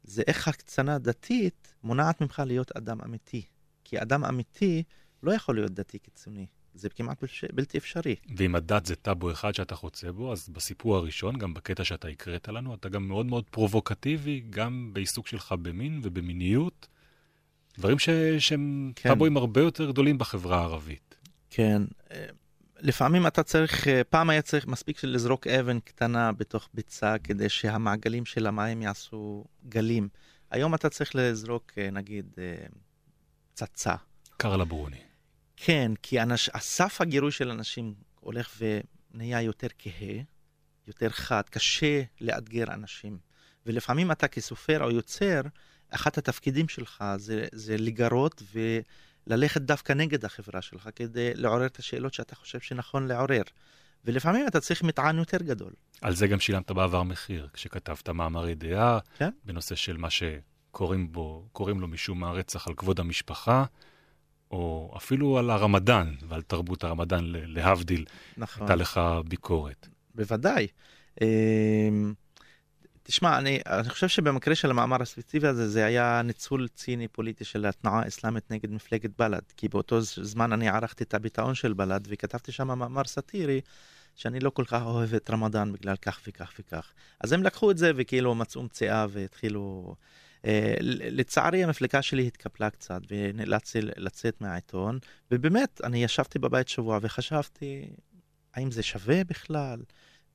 [0.04, 3.42] זה איך הקצנה דתית מונעת ממך להיות אדם אמיתי.
[3.84, 4.82] כי אדם אמיתי
[5.22, 6.46] לא יכול להיות דתי קיצוני.
[6.74, 8.16] זה כמעט בלתי אפשרי.
[8.36, 12.48] ואם הדת זה טאבו אחד שאתה חוצה בו, אז בסיפור הראשון, גם בקטע שאתה הקראת
[12.48, 16.88] לנו, אתה גם מאוד מאוד פרובוקטיבי, גם בעיסוק שלך במין ובמיניות.
[17.78, 18.08] דברים ש...
[18.38, 19.08] שהם כן.
[19.08, 21.16] טאבואים הרבה יותר גדולים בחברה הערבית.
[21.50, 21.82] כן.
[22.10, 22.26] אה,
[22.80, 28.24] לפעמים אתה צריך, אה, פעם היה צריך מספיק לזרוק אבן קטנה בתוך ביצה כדי שהמעגלים
[28.24, 30.08] של המים יעשו גלים.
[30.52, 32.26] היום אתה צריך לזרוק, אה, נגיד,
[33.54, 33.94] פצצה.
[34.36, 35.00] קרלה ברוני.
[35.56, 38.62] כן, כי אנש, הסף הגירוי של אנשים הולך
[39.14, 40.22] ונהיה יותר כהה,
[40.86, 43.18] יותר חד, קשה לאתגר אנשים.
[43.66, 45.40] ולפעמים אתה כסופר או יוצר,
[45.90, 52.14] אחת התפקידים שלך זה, זה לגרות וללכת דווקא נגד החברה שלך כדי לעורר את השאלות
[52.14, 53.42] שאתה חושב שנכון לעורר.
[54.04, 55.72] ולפעמים אתה צריך מטען יותר גדול.
[56.02, 59.30] על זה גם שילמת בעבר מחיר, כשכתבת מאמרי דעה, כן?
[59.44, 63.64] בנושא של מה שקוראים בו, קוראים לו משום מה רצח על כבוד המשפחה,
[64.50, 68.04] או אפילו על הרמדאן ועל תרבות הרמדאן, להבדיל,
[68.36, 68.62] נכון.
[68.62, 69.88] הייתה לך ביקורת.
[70.14, 70.66] בוודאי.
[71.20, 72.14] אמ,
[73.02, 77.66] תשמע, אני, אני חושב שבמקרה של המאמר הספציפי הזה, זה היה ניצול ציני פוליטי של
[77.66, 82.52] התנועה האסלאמית נגד מפלגת בל"ד, כי באותו זמן אני ערכתי את הביטאון של בל"ד וכתבתי
[82.52, 83.60] שם מאמר סאטירי,
[84.14, 86.92] שאני לא כל כך אוהב את רמדאן בגלל כך וכך וכך.
[87.20, 89.94] אז הם לקחו את זה וכאילו מצאו מציאה והתחילו...
[90.42, 90.44] Uh,
[90.82, 94.98] לצערי המפלגה שלי התקפלה קצת ונאלצתי לצאת מהעיתון,
[95.30, 97.90] ובאמת, אני ישבתי בבית שבוע וחשבתי,
[98.54, 99.82] האם זה שווה בכלל?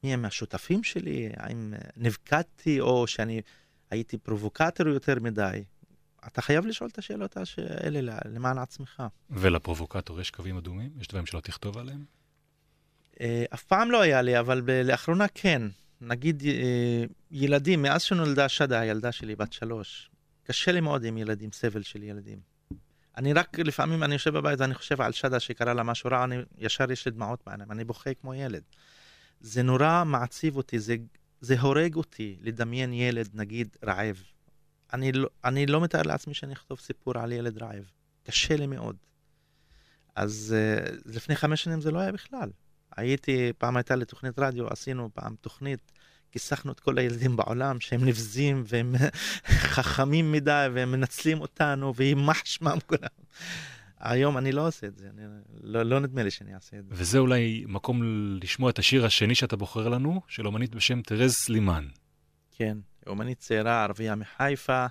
[0.03, 3.41] מי הם השותפים שלי, האם אה, נבקדתי או שאני
[3.89, 5.63] הייתי פרובוקטור יותר מדי.
[6.27, 9.03] אתה חייב לשאול את השאלות האלה למען עצמך.
[9.29, 10.91] ולפרובוקטור יש קווים אדומים?
[10.99, 12.05] יש דברים שלא תכתוב עליהם?
[13.21, 15.61] אה, אף פעם לא היה לי, אבל לאחרונה כן.
[16.01, 20.09] נגיד אה, ילדים, מאז שנולדה שדה, הילדה שלי, בת שלוש,
[20.43, 22.39] קשה לי מאוד עם ילדים, סבל של ילדים.
[23.17, 26.37] אני רק, לפעמים אני יושב בבית ואני חושב על שדה שקרה לה משהו רע, אני
[26.57, 28.61] ישר יש לי דמעות בעיניים, אני בוכה כמו ילד.
[29.39, 30.95] זה נורא מעציב אותי, זה,
[31.41, 34.23] זה הורג אותי לדמיין ילד, נגיד, רעב.
[34.93, 37.91] אני לא, אני לא מתאר לעצמי שאני אכתוב סיפור על ילד רעב.
[38.23, 38.95] קשה לי מאוד.
[40.15, 42.49] אז uh, לפני חמש שנים זה לא היה בכלל.
[42.97, 45.91] הייתי, פעם הייתה לי תוכנית רדיו, עשינו פעם תוכנית,
[46.31, 48.95] כיסחנו את כל הילדים בעולם שהם נבזים והם
[49.73, 53.07] חכמים מדי והם מנצלים אותנו ויימח שמם כולם.
[53.99, 55.21] היום אני לא עושה את זה, אני,
[55.61, 56.95] לא, לא נדמה לי שאני אעשה את זה.
[56.95, 58.01] וזה אולי מקום
[58.43, 61.87] לשמוע את השיר השני שאתה בוחר לנו, של אומנית בשם תרז סלימן.
[62.51, 64.85] כן, אומנית צעירה, ערבייה מחיפה.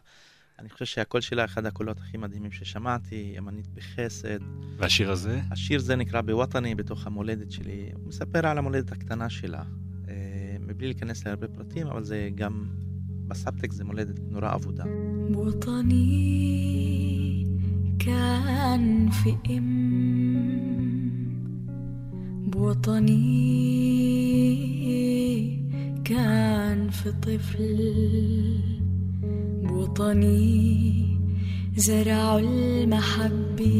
[0.60, 4.39] אני חושב שהקול שלה אחד הקולות הכי מדהימים ששמעתי, אמנית בחסד.
[4.78, 5.41] והשיר הזה?
[5.52, 7.89] השיר זה נקרא בוואטני, בתוך המולדת שלי.
[7.94, 9.63] הוא מספר על המולדת הקטנה שלה,
[10.08, 10.13] אה,
[10.60, 12.65] מבלי להיכנס להרבה פרטים, אבל זה גם,
[13.28, 14.84] בסאבטקסט זה מולדת נורא אבודה.
[15.30, 16.72] וואטני
[18.00, 20.82] كان في إم
[22.52, 23.22] بوطني
[26.06, 27.78] كان في طفل
[29.97, 31.19] بوطني
[31.77, 33.77] زرع المحبة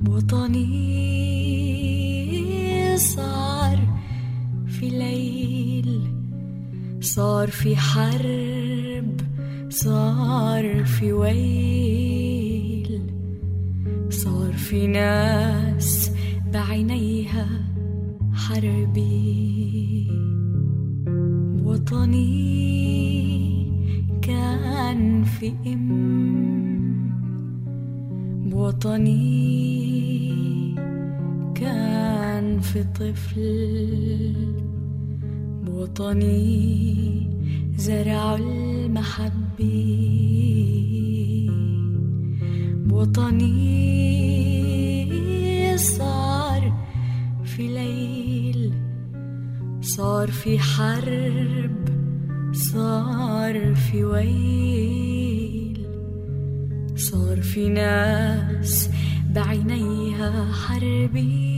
[0.00, 0.74] بوطني
[2.96, 3.78] صار
[4.66, 6.00] في ليل
[7.00, 9.20] صار في حرب
[9.68, 13.00] صار في ويل
[14.10, 16.10] صار في ناس
[16.52, 17.48] بعينيها
[18.32, 19.54] حربي.
[21.64, 22.83] وطني
[25.44, 25.84] في إم
[28.52, 29.14] وطني
[31.54, 34.34] كان في طفل
[35.68, 37.30] وطني
[37.76, 39.74] زرع المحبة
[42.90, 43.74] وطني
[45.78, 46.72] صار
[47.44, 48.72] في ليل
[49.80, 51.83] صار في حرب
[52.54, 55.86] صار في ويل
[56.96, 58.90] صار في ناس
[59.30, 61.54] بعينيها حربي.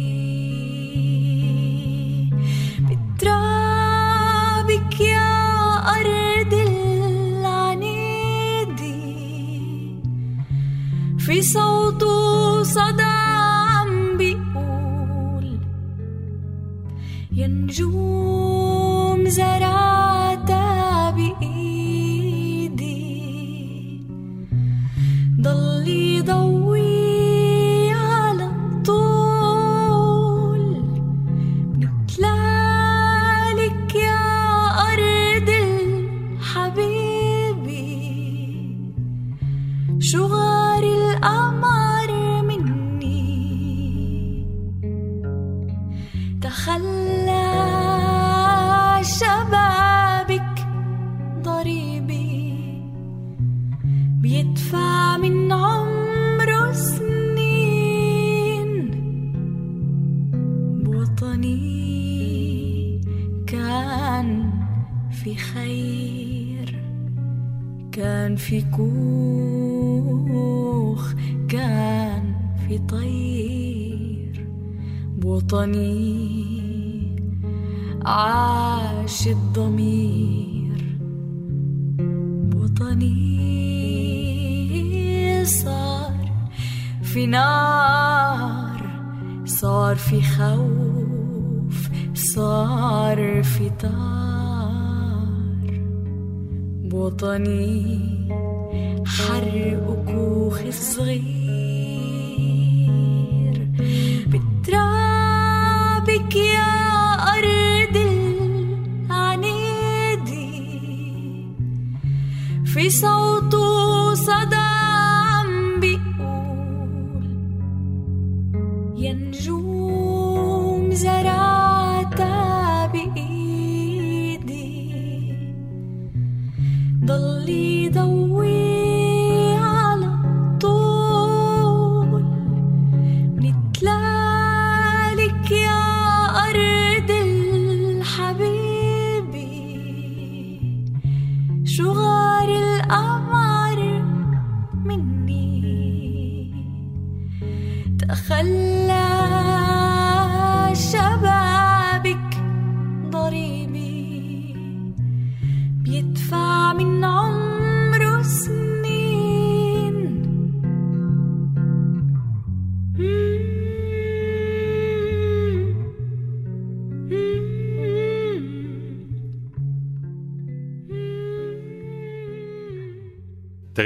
[2.80, 5.36] بترابك يا
[5.98, 7.96] أرض العنيدي
[11.18, 13.05] في صوته صدى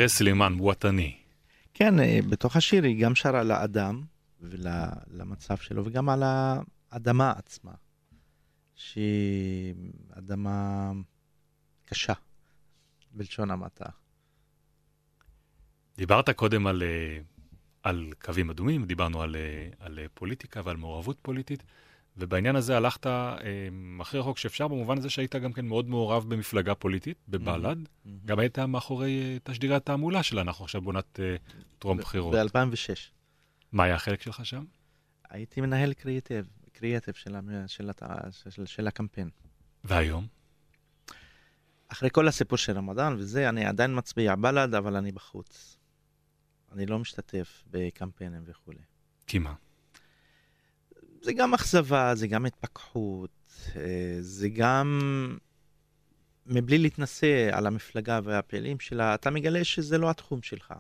[0.01, 1.17] תרס סלימן, וואטני.
[1.75, 4.03] כן, אה, בתוך השיר היא גם שרה לאדם
[4.41, 7.73] ולמצב שלו, וגם על האדמה עצמה,
[8.75, 9.75] שהיא
[10.11, 10.91] אדמה
[11.85, 12.13] קשה,
[13.13, 13.85] בלשון המעטה.
[15.97, 17.19] דיברת קודם על, אה,
[17.83, 21.63] על קווים אדומים, דיברנו על, אה, על פוליטיקה ועל מעורבות פוליטית,
[22.21, 23.37] ובעניין הזה הלכת אה,
[24.01, 27.77] הכי רחוק שאפשר, במובן הזה שהיית גם כן מאוד מעורב במפלגה פוליטית, בבל"ד.
[27.77, 28.09] Mm-hmm.
[28.25, 31.37] גם היית מאחורי אה, תשדירי התעמולה שלה, אנחנו עכשיו בעונת אה,
[31.79, 32.35] טרום בחירות.
[32.35, 32.95] ב-2006.
[33.73, 34.65] מה היה החלק שלך שם?
[35.31, 37.91] הייתי מנהל קריאטיב, קריאטיב של, של,
[38.51, 39.31] של, של הקמפיין.
[39.85, 40.27] והיום?
[41.89, 45.77] אחרי כל הסיפור של רמדאן וזה, אני עדיין מצביע בל"ד, אבל אני בחוץ.
[46.73, 48.83] אני לא משתתף בקמפיינים וכולי.
[49.27, 49.55] כי מה?
[51.21, 53.31] זה גם אכזבה, זה גם התפכחות,
[53.77, 55.01] אה, זה גם
[56.47, 60.75] מבלי להתנשא על המפלגה והפעילים שלה, אתה מגלה שזה לא התחום שלך.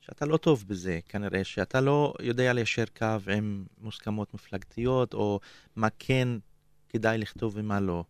[0.00, 5.40] שאתה לא טוב בזה, כנראה, שאתה לא יודע ליישר קו עם מוסכמות מפלגתיות, או
[5.76, 6.28] מה כן
[6.88, 8.04] כדאי לכתוב ומה לא.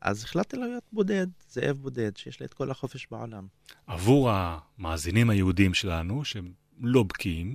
[0.00, 3.46] אז החלטתי להיות בודד, זאב בודד, שיש לי את כל החופש בעולם.
[3.86, 7.54] עבור המאזינים היהודים שלנו, שהם לא בקיאים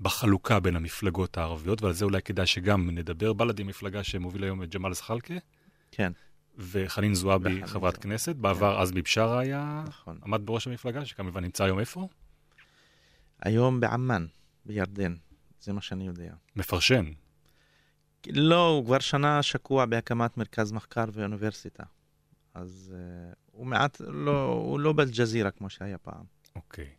[0.00, 3.32] בחלוקה בין המפלגות הערביות, ועל זה אולי כדאי שגם נדבר.
[3.32, 5.34] בל"ד היא מפלגה שמוביל היום את ג'מאל זחאלקה,
[5.90, 6.12] כן,
[6.58, 7.96] וחנין זועבי חברת.
[7.96, 8.36] כנסת.
[8.36, 10.18] בעבר עזמי בשארה היה, נכון.
[10.24, 12.08] עמד בראש המפלגה, שכמובן נמצא היום איפה?
[13.40, 14.26] היום בעמאן,
[14.64, 15.14] בירדן,
[15.60, 16.34] זה מה שאני יודע.
[16.56, 17.04] מפרשן.
[18.26, 21.82] לא, הוא כבר שנה שקוע בהקמת מרכז מחקר ואוניברסיטה.
[22.54, 26.24] אז uh, הוא מעט, לא, הוא לא באל-ג'זירה כמו שהיה פעם.
[26.56, 26.90] אוקיי.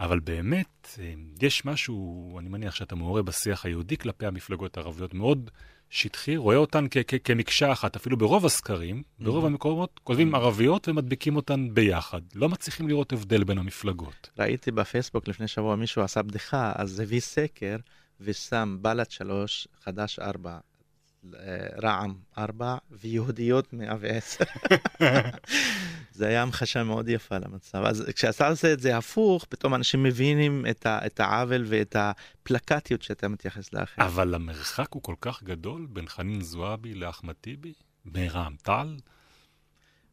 [0.00, 5.50] אבל באמת, אה, יש משהו, אני מניח שאתה מעורה בשיח היהודי כלפי המפלגות הערביות, מאוד
[5.90, 9.46] שטחי, רואה אותן כ- כ- כמקשה אחת, אפילו ברוב הסקרים, ברוב Mhm.
[9.46, 12.20] המקומות כותבים ערביות ומדביקים אותן ביחד.
[12.34, 14.30] לא מצליחים לראות הבדל בין המפלגות.
[14.38, 17.76] ראיתי בפייסבוק לפני שבוע מישהו עשה בדיחה, אז הביא סקר
[18.20, 20.58] ושם בל"ד שלוש, חד"ש ארבע, אה,
[21.82, 24.44] רע"מ ארבע ויהודיות 110.
[26.16, 27.82] זה היה המחשה מאוד יפה למצב.
[27.84, 33.02] אז כשאתה עושה את זה הפוך, פתאום אנשים מבינים את, ה, את העוול ואת הפלקטיות
[33.02, 34.06] שאתה מתייחס לאחר.
[34.06, 37.72] אבל המרחק הוא כל כך גדול בין חנין זועבי לאחמד טיבי,
[38.04, 38.96] מרע"מ טל.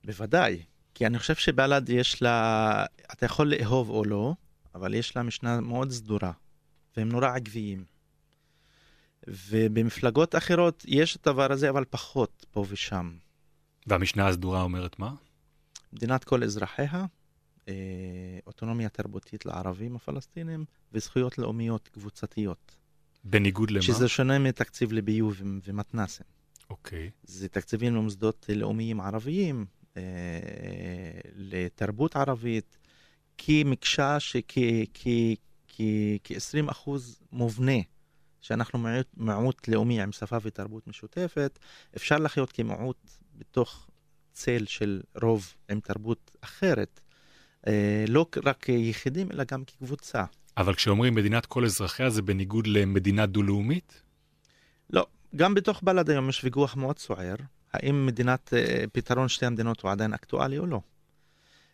[0.03, 4.33] בוודאי, כי אני חושב שבל"ד יש לה, אתה יכול לאהוב או לא,
[4.75, 6.31] אבל יש לה משנה מאוד סדורה,
[6.97, 7.92] והם נורא עקביים.
[9.27, 13.11] ובמפלגות אחרות יש את הדבר הזה, אבל פחות פה ושם.
[13.87, 15.13] והמשנה הסדורה אומרת מה?
[15.93, 17.05] מדינת כל אזרחיה,
[17.67, 17.73] אה,
[18.47, 22.77] אוטונומיה תרבותית לערבים הפלסטינים, וזכויות לאומיות קבוצתיות.
[23.23, 23.81] בניגוד למה?
[23.81, 26.25] שזה שונה מתקציב לביוב ומתנ"סים.
[26.69, 27.09] אוקיי.
[27.23, 29.65] זה תקציבים למוסדות לאומיים ערביים,
[29.97, 30.01] אה,
[31.35, 32.77] לתרבות ערבית,
[33.37, 37.77] כמקשה שכ-20 אחוז מובנה,
[38.43, 41.59] שאנחנו מיעוט, מיעוט לאומי עם שפה ותרבות משותפת,
[41.95, 43.87] אפשר לחיות כמיעוט בתוך
[44.33, 47.01] צל של רוב עם תרבות אחרת,
[47.67, 50.23] אה, לא רק כיחידים, אלא גם כקבוצה.
[50.57, 54.01] אבל כשאומרים מדינת כל אזרחיה זה בניגוד למדינה דו-לאומית?
[54.89, 57.35] לא, גם בתוך בל"ד היום יש ויכוח מאוד סוער,
[57.73, 60.81] האם מדינת, אה, פתרון שתי המדינות הוא עדיין אקטואלי או לא.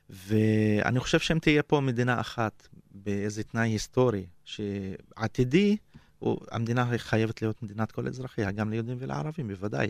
[0.10, 5.78] ואני חושב שאם תהיה פה מדינה אחת באיזה תנאי היסטורי שעתידי,
[6.52, 9.90] המדינה חייבת להיות מדינת כל אזרחיה, גם ליהודים ולערבים, בוודאי.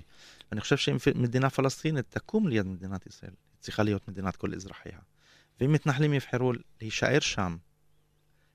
[0.52, 5.00] אני חושב שאם מדינה פלסטינית תקום ליד מדינת ישראל, היא צריכה להיות מדינת כל אזרחיה.
[5.60, 6.52] ואם מתנחלים יבחרו
[6.82, 7.58] להישאר שם,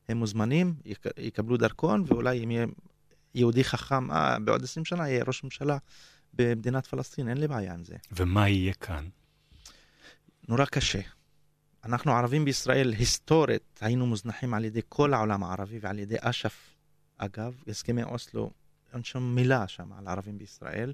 [0.09, 2.67] הם מוזמנים, יק- יקבלו דרכון, ואולי אם יהיה
[3.35, 5.79] יהודי חכם, אה, בעוד 20 שנה יהיה ראש ממשלה
[6.35, 7.97] במדינת פלסטין, אין לי בעיה עם זה.
[8.13, 9.09] ומה יהיה כאן?
[10.49, 11.01] נורא קשה.
[11.85, 16.74] אנחנו ערבים בישראל, היסטורית, היינו מוזנחים על ידי כל העולם הערבי ועל ידי אש"ף.
[17.19, 18.51] אגב, הסכמי אוסלו,
[18.95, 20.93] אין שם מילה שם על ערבים בישראל.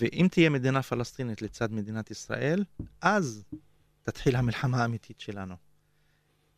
[0.00, 2.64] ואם תהיה מדינה פלסטינית לצד מדינת ישראל,
[3.00, 3.44] אז
[4.02, 5.54] תתחיל המלחמה האמיתית שלנו.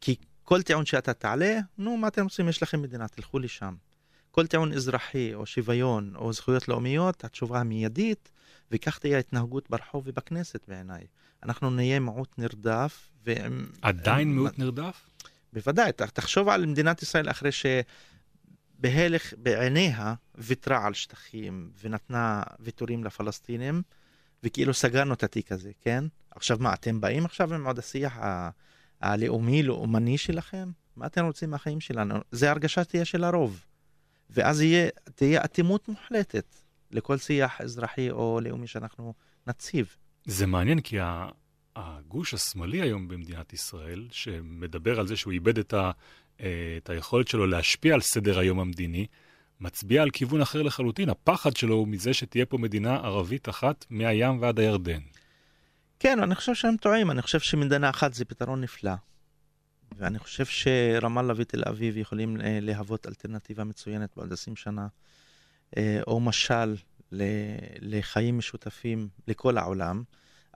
[0.01, 2.49] כי כל טיעון שאתה תעלה, נו, מה אתם רוצים?
[2.49, 3.75] יש לכם מדינה, תלכו לשם.
[4.31, 8.31] כל טיעון אזרחי או שוויון או זכויות לאומיות, התשובה המיידית,
[8.71, 11.07] וכך תהיה ההתנהגות ברחוב ובכנסת בעיניי.
[11.43, 13.67] אנחנו נהיה מיעוט נרדף, ועם...
[13.83, 15.11] עדיין עם- מיעוט נרדף?
[15.53, 17.51] בוודאי, תחשוב על מדינת ישראל אחרי
[18.81, 23.83] שבהלך בעיניה ויתרה על שטחים ונתנה ויתורים לפלסטינים,
[24.43, 26.05] וכאילו סגרנו את התיק הזה, כן?
[26.31, 28.51] עכשיו מה, אתם באים עכשיו עם עוד השיח ה-
[29.01, 30.71] הלאומי, לאומני שלכם?
[30.97, 32.15] מה אתם רוצים מהחיים שלנו?
[32.31, 33.65] זה הרגשה תהיה של הרוב.
[34.31, 36.57] ואז יהיה, תהיה אטימות מוחלטת
[36.91, 39.15] לכל שיח אזרחי או לאומי שאנחנו
[39.47, 39.97] נציב.
[40.25, 40.97] זה מעניין כי
[41.77, 45.91] הגוש השמאלי היום במדינת ישראל, שמדבר על זה שהוא איבד את, ה,
[46.79, 49.07] את היכולת שלו להשפיע על סדר היום המדיני,
[49.61, 51.09] מצביע על כיוון אחר לחלוטין.
[51.09, 55.01] הפחד שלו הוא מזה שתהיה פה מדינה ערבית אחת מהים ועד הירדן.
[55.99, 58.93] כן, אני חושב שהם טועים, אני חושב שמדינה אחת זה פתרון נפלא.
[59.99, 64.87] ואני חושב שרמאללה ותל אביב יכולים אה, להוות אלטרנטיבה מצוינת בעוד 20 שנה,
[65.77, 66.77] אה, או משל
[67.81, 70.03] לחיים משותפים לכל העולם.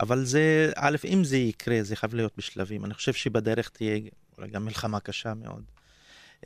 [0.01, 2.85] אבל זה, א', אם זה יקרה, זה חייב להיות בשלבים.
[2.85, 3.99] אני חושב שבדרך תהיה
[4.39, 5.65] אולי גם מלחמה קשה מאוד.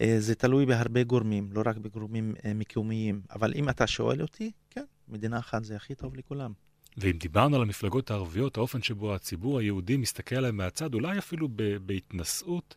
[0.00, 3.20] אה, זה תלוי בהרבה גורמים, לא רק בגורמים אה, מקומיים.
[3.30, 6.52] אבל אם אתה שואל אותי, כן, מדינה אחת זה הכי טוב לכולם.
[6.96, 11.48] ואם דיברנו על המפלגות הערביות, האופן שבו הציבור היהודי מסתכל עליהם מהצד, אולי אפילו
[11.86, 12.74] בהתנשאות,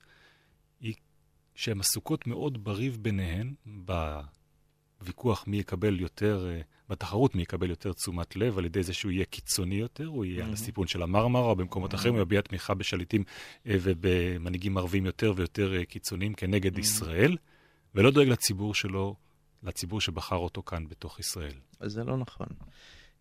[0.79, 0.93] היא
[1.55, 6.61] שהן עסוקות מאוד בריב ביניהן, בוויכוח מי יקבל יותר, אה,
[6.91, 10.37] בתחרות מי יקבל יותר תשומת לב, על ידי זה שהוא יהיה קיצוני יותר, הוא יהיה
[10.37, 10.53] על מהמם.
[10.53, 13.23] הסיפון של המרמרה, או במקומות אחרים, הוא יביע תמיכה בשליטים
[13.67, 16.81] אה, ובמנהיגים ערבים יותר ויותר אה, קיצוניים כנגד מהמם.
[16.81, 17.37] ישראל,
[17.95, 19.15] ולא דואג לציבור שלו,
[19.63, 21.53] לציבור שבחר אותו כאן בתוך ישראל.
[21.79, 22.47] אז זה לא נכון.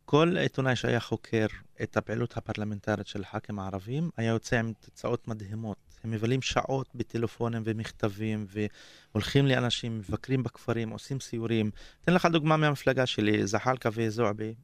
[0.05, 1.47] כל עיתונאי שהיה חוקר
[1.83, 5.90] את הפעילות הפרלמנטרית של הח"כים הערבים, היה יוצא עם תוצאות מדהימות.
[6.05, 11.71] הם מבלים שעות בטלפונים ומכתבים, והולכים לאנשים, מבקרים בכפרים, עושים סיורים.
[12.03, 14.55] אתן לך דוגמה מהמפלגה שלי, זחאלקה וזועבי.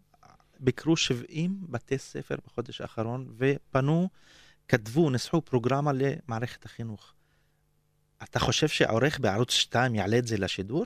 [0.61, 4.09] ביקרו 70 בתי ספר בחודש האחרון, ופנו,
[4.69, 7.13] כתבו, ניסחו פרוגרמה למערכת החינוך.
[8.23, 10.85] אתה חושב שעורך בערוץ 2 יעלה את זה לשידור?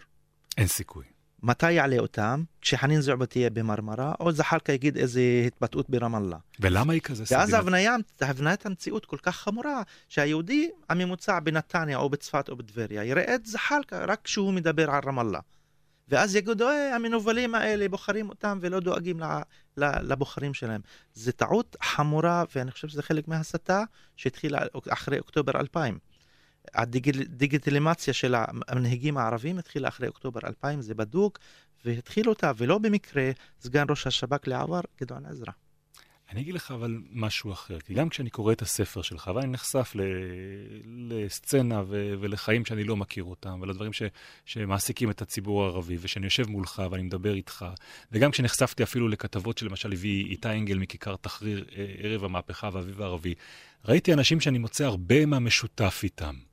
[0.59, 1.05] אין סיכוי.
[1.43, 2.43] מתי יעלה אותם?
[2.61, 6.37] כשחנין זועבי תהיה במרמרה, או זחאלקה יגיד איזה התבטאות ברמאללה.
[6.61, 7.55] ולמה היא כזה ואז סדינת?
[7.55, 13.47] ההבניה, הבניית המציאות כל כך חמורה, שהיהודי הממוצע בנתניה או בצפת או בטבריה יראה את
[13.47, 15.41] זחאלקה רק כשהוא מדבר על רמאללה.
[16.11, 19.21] ואז יגידו, אה, המנוולים האלה בוחרים אותם ולא דואגים
[19.77, 20.81] לבוחרים שלהם.
[21.15, 23.83] זו טעות חמורה, ואני חושב שזה חלק מההסתה
[24.17, 25.99] שהתחילה אחרי אוקטובר 2000.
[26.75, 28.35] הדיגיטלימציה של
[28.69, 31.39] המנהיגים הערבים התחילה אחרי אוקטובר 2000, זה בדוק,
[31.85, 33.31] והתחיל אותה, ולא במקרה,
[33.61, 35.53] סגן ראש השב"כ לעבר, גדעון עזרא.
[36.33, 39.93] אני אגיד לך אבל משהו אחר, כי גם כשאני קורא את הספר שלך, ואני נחשף
[39.95, 40.03] ל...
[40.85, 42.15] לסצנה ו...
[42.21, 44.03] ולחיים שאני לא מכיר אותם, ולדברים ש...
[44.45, 47.65] שמעסיקים את הציבור הערבי, ושאני יושב מולך ואני מדבר איתך,
[48.13, 53.35] וגם כשנחשפתי אפילו לכתבות שלמשל הביא איתי אנגל מכיכר תחריר אה, ערב המהפכה והאביב הערבי,
[53.85, 56.50] ראיתי אנשים שאני מוצא הרבה מהמשותף איתם.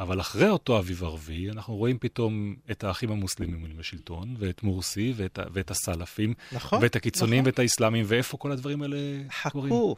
[0.00, 5.38] אבל אחרי אותו אביב ערבי, אנחנו רואים פתאום את האחים המוסלמים בשלטון, ואת מורסי, ואת,
[5.52, 6.82] ואת הסלאפים, נכון?
[6.82, 7.46] ואת הקיצונים, נכון.
[7.46, 8.96] ואת האסלאמים, ואיפה כל הדברים האלה
[9.50, 9.72] קורים?
[9.72, 9.96] חכו,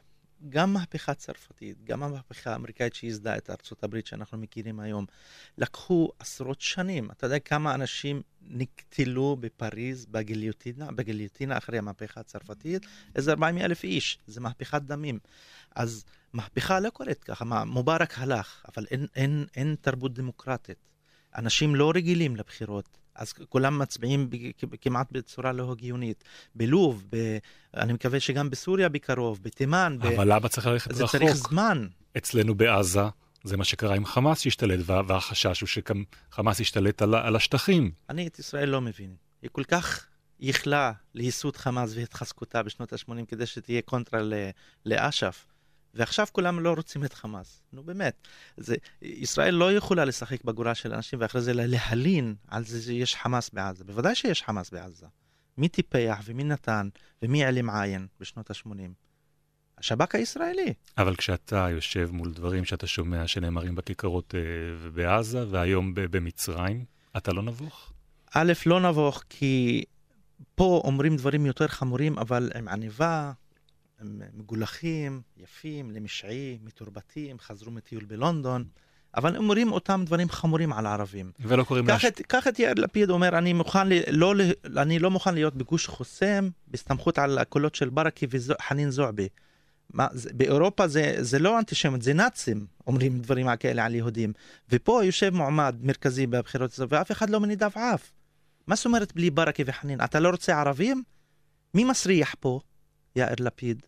[0.48, 5.06] גם מהפכה צרפתית, גם המהפכה האמריקאית שייסדה את ארצות הברית שאנחנו מכירים היום,
[5.58, 7.10] לקחו עשרות שנים.
[7.10, 12.86] אתה יודע כמה אנשים נקטלו בפריז בגיליוטינה, בגיליוטינה אחרי המהפכה הצרפתית?
[13.16, 15.18] איזה 40 אלף איש, זה מהפכת דמים.
[15.74, 20.88] אז מהפכה לא קורית ככה, מה, מובארק הלך, אבל אין, אין, אין תרבות דמוקרטית.
[21.36, 22.98] אנשים לא רגילים לבחירות.
[23.14, 24.36] אז כולם מצביעים ב-
[24.80, 26.24] כמעט בצורה לא הגיונית.
[26.54, 27.38] בלוב, ב...
[27.76, 30.06] אני מקווה שגם בסוריה בקרוב, בתימן, ב...
[30.06, 31.20] אבל למה צריך ללכת זה רחוק?
[31.20, 31.86] צריך זמן.
[32.16, 33.00] אצלנו בעזה,
[33.44, 37.90] זה מה שקרה עם חמאס שהשתלט, וה- והחשש הוא שחמאס ישתלט על, על השטחים.
[38.10, 39.14] אני את ישראל לא מבין.
[39.42, 40.06] היא כל כך
[40.40, 44.20] ייחלה לייסוד חמאס והתחזקותה בשנות ה-80 כדי שתהיה קונטרה
[44.86, 45.46] לאש"ף.
[45.94, 47.62] ועכשיו כולם לא רוצים את חמאס.
[47.72, 48.28] נו באמת.
[48.56, 53.50] זה, ישראל לא יכולה לשחק בגורל של אנשים ואחרי זה להלין על זה שיש חמאס
[53.50, 53.84] בעזה.
[53.84, 55.06] בוודאי שיש חמאס בעזה.
[55.58, 56.88] מי טיפח ומי נתן
[57.22, 58.68] ומי העלים עין בשנות ה-80?
[59.78, 60.74] השב"כ הישראלי.
[60.98, 64.40] אבל כשאתה יושב מול דברים שאתה שומע שנאמרים בכיכרות אה,
[64.80, 66.84] ובעזה, והיום במצרים,
[67.16, 67.92] אתה לא נבוך?
[68.34, 69.84] א', לא נבוך, כי
[70.54, 73.32] פה אומרים דברים יותר חמורים, אבל עם עניבה,
[74.02, 78.64] הם מגולחים, יפים, למשעי, מתורבתים, חזרו מטיול בלונדון,
[79.16, 81.32] אבל אומרים אותם דברים חמורים על הערבים.
[81.40, 81.84] ולא קוראים.
[82.08, 84.34] את, קח את יאיר לפיד אומר, אני, מוכן ל, לא,
[84.76, 89.28] אני לא מוכן להיות בגוש חוסם, בהסתמכות על הקולות של ברקי וחנין זועבי.
[89.92, 94.32] מה, זה, באירופה זה, זה לא אנטישמיות, זה נאצים אומרים דברים כאלה על יהודים.
[94.70, 98.12] ופה יושב מועמד מרכזי בבחירות הזאת, ואף אחד לא מנידב עף.
[98.66, 100.00] מה זאת אומרת בלי ברקי וחנין?
[100.04, 101.02] אתה לא רוצה ערבים?
[101.74, 102.60] מי מסריח פה?
[103.16, 103.86] יאיר לפיד.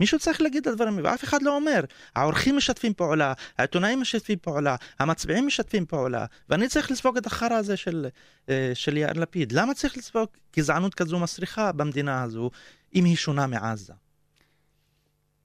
[0.00, 1.80] מישהו צריך להגיד את הדברים, ואף אחד לא אומר.
[2.16, 7.76] העורכים משתפים פעולה, העיתונאים משתפים פעולה, המצביעים משתפים פעולה, ואני צריך לספוג את החרא הזה
[7.76, 8.06] של,
[8.48, 9.52] אה, של יאיר לפיד.
[9.52, 12.50] למה צריך לספוג גזענות כזו מסריחה במדינה הזו,
[12.94, 13.92] אם היא שונה מעזה?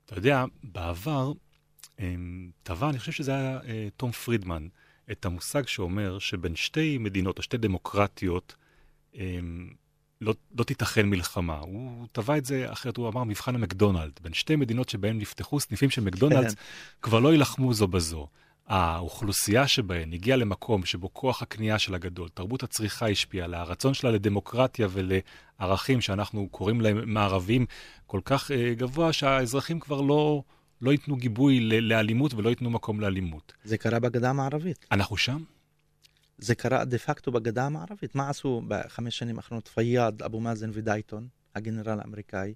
[0.06, 1.34] אתה יודע, בעבר
[2.00, 4.68] אמ, טבע, אני חושב שזה היה אה, תום פרידמן,
[5.12, 8.56] את המושג שאומר שבין שתי מדינות או שתי דמוקרטיות
[9.16, 9.70] אמ,
[10.22, 11.60] לא, לא תיתכן מלחמה.
[11.60, 14.12] הוא טבע את זה אחרת, הוא אמר מבחן המקדונלד.
[14.22, 16.62] בין שתי מדינות שבהן נפתחו סניפים של מקדונלדס, כן.
[17.02, 18.28] כבר לא יילחמו זו בזו.
[18.68, 24.12] האוכלוסייה שבהן הגיעה למקום שבו כוח הקנייה שלה גדול, תרבות הצריכה השפיעה עליה, הרצון שלה
[24.12, 27.66] לדמוקרטיה ולערכים שאנחנו קוראים להם מערביים
[28.08, 30.44] כל כך אה, גבוה, שהאזרחים כבר לא,
[30.82, 33.54] לא ייתנו גיבוי לאלימות ולא ייתנו מקום לאלימות.
[33.64, 34.86] זה קרה בגדה המערבית.
[34.92, 35.44] אנחנו שם?
[36.42, 38.16] זה קרה דה פקטו בגדה המערבית.
[38.16, 42.54] מה עשו בחמש שנים האחרונות פיאד, אבו מאזן ודייטון, הגנרל האמריקאי?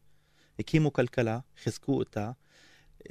[0.59, 2.31] הקימו כלכלה, חיזקו אותה,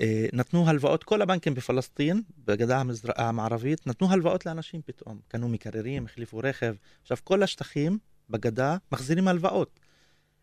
[0.01, 3.09] אה, נתנו הלוואות, כל הבנקים בפלסטין, בגדה המזר...
[3.17, 5.21] המערבית, נתנו הלוואות לאנשים פתאום.
[5.29, 6.75] קנו מקררים, החליפו רכב.
[7.03, 7.99] עכשיו, כל השטחים
[8.31, 9.81] בגדה מחזירים הלוואות.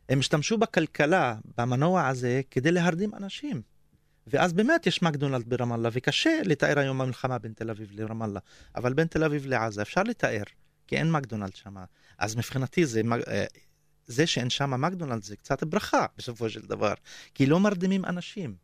[0.10, 3.62] הם השתמשו בכלכלה, במנוע הזה, כדי להרדים אנשים.
[4.30, 8.40] ואז באמת יש מקדונלד ברמאללה, וקשה לתאר היום המלחמה בין תל אביב לרמאללה,
[8.76, 10.44] אבל בין תל אביב לעזה אפשר לתאר,
[10.88, 11.76] כי אין מקדונלד שם.
[12.18, 13.46] אז מבחינתי זה, אה,
[14.08, 16.94] זה שאין שם מקדונלד זה קצת ברכה בסופו של דבר,
[17.34, 18.56] כי לא מרדימים אנשים.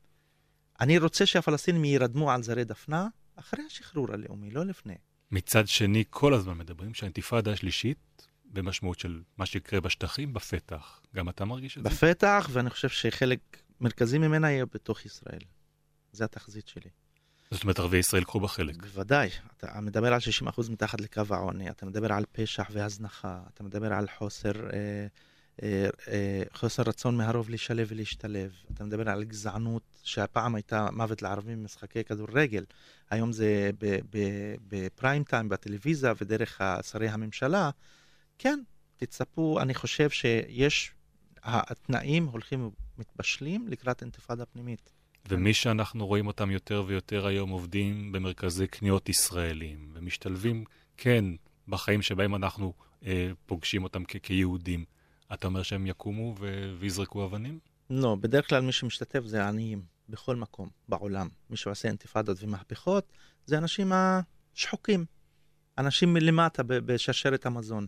[0.81, 4.95] אני רוצה שהפלסטינים יירדמו על זרי דפנה אחרי השחרור הלאומי, לא לפני.
[5.31, 11.01] מצד שני, כל הזמן מדברים שהאינתיפאדה השלישית, במשמעות של מה שיקרה בשטחים, בפתח.
[11.15, 11.89] גם אתה מרגיש את זה?
[11.89, 13.39] בפתח, ואני חושב שחלק
[13.81, 15.39] מרכזי ממנה יהיה בתוך ישראל.
[16.15, 16.89] זה התחזית שלי.
[17.51, 18.75] זאת אומרת, ערביי ישראל קחו בה חלק.
[18.75, 20.19] בוודאי, אתה מדבר על
[20.57, 25.07] 60% מתחת לקו העוני, אתה מדבר על פשע והזנחה, אתה מדבר על חוסר, אה,
[25.63, 31.59] אה, אה, חוסר רצון מהרוב לשלב ולהשתלב, אתה מדבר על גזענות שהפעם הייתה מוות לערבים
[31.59, 32.63] במשחקי כדורגל,
[33.09, 33.69] היום זה
[34.67, 37.69] בפריים טיים בטלוויזיה ודרך שרי הממשלה,
[38.37, 38.59] כן,
[38.97, 40.91] תצפו, אני חושב שיש,
[41.43, 44.94] התנאים הולכים ומתבשלים לקראת אינתיפאדה פנימית.
[45.29, 50.63] ומי שאנחנו רואים אותם יותר ויותר היום עובדים במרכזי קניות ישראלים, ומשתלבים,
[50.97, 51.25] כן,
[51.67, 52.73] בחיים שבהם אנחנו
[53.05, 54.85] אה, פוגשים אותם כ- כיהודים,
[55.33, 57.59] אתה אומר שהם יקומו ו- ויזרקו אבנים?
[57.89, 61.27] לא, בדרך כלל מי שמשתתף זה עניים בכל מקום בעולם.
[61.49, 63.11] מי שעושה אינתיפאדות ומהפכות
[63.45, 65.05] זה אנשים השחוקים,
[65.77, 67.87] אנשים מלמטה בשרשרת המזון.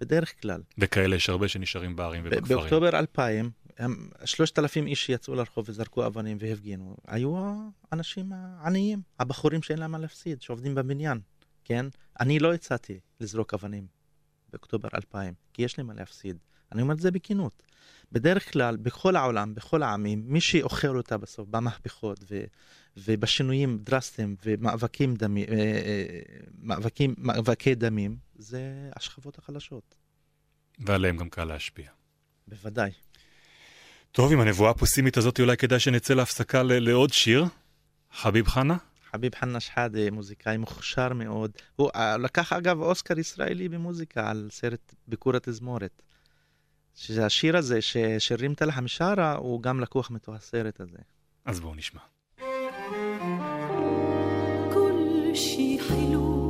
[0.00, 0.62] בדרך כלל.
[0.78, 2.58] וכאלה יש הרבה שנשארים בערים ובכפרים.
[2.58, 7.54] באוקטובר 2000, הם- 3,000 איש שיצאו לרחוב וזרקו אבנים והפגינו, היו
[7.92, 11.20] האנשים העניים, הבחורים שאין להם מה להפסיד, שעובדים בבניין,
[11.64, 11.86] כן?
[12.20, 13.86] אני לא הצעתי לזרוק אבנים
[14.52, 16.36] באוקטובר 2000, כי יש לי מה להפסיד.
[16.72, 17.62] אני אומר את זה בכנות.
[18.12, 22.44] בדרך כלל, בכל העולם, בכל העמים, מי שאוכל אותה בסוף במהפכות ו,
[22.96, 26.20] ובשינויים דרסטיים ומאבקים דמי, אה, אה,
[26.58, 29.94] מאבקים, מאבקי דמים, זה השכבות החלשות.
[30.78, 31.90] ועליהם גם קל להשפיע.
[32.48, 32.90] בוודאי.
[34.12, 37.44] טוב, עם הנבואה הפוסימית הזאת אולי כדאי שנצא להפסקה לעוד שיר.
[38.12, 38.76] חביב חנה?
[39.10, 41.50] חביב חנה שחאדה, מוזיקאי מוכשר מאוד.
[41.76, 46.02] הוא אה, לקח אגב אוסקר ישראלי במוזיקה על סרט ביקור התזמורת.
[46.94, 50.98] שזה השיר הזה ששירים תל חמשרה, הוא גם לקוח מתוך הסרט הזה.
[51.44, 52.00] אז בואו נשמע.
[54.72, 54.92] כל
[55.34, 56.47] שי חילוק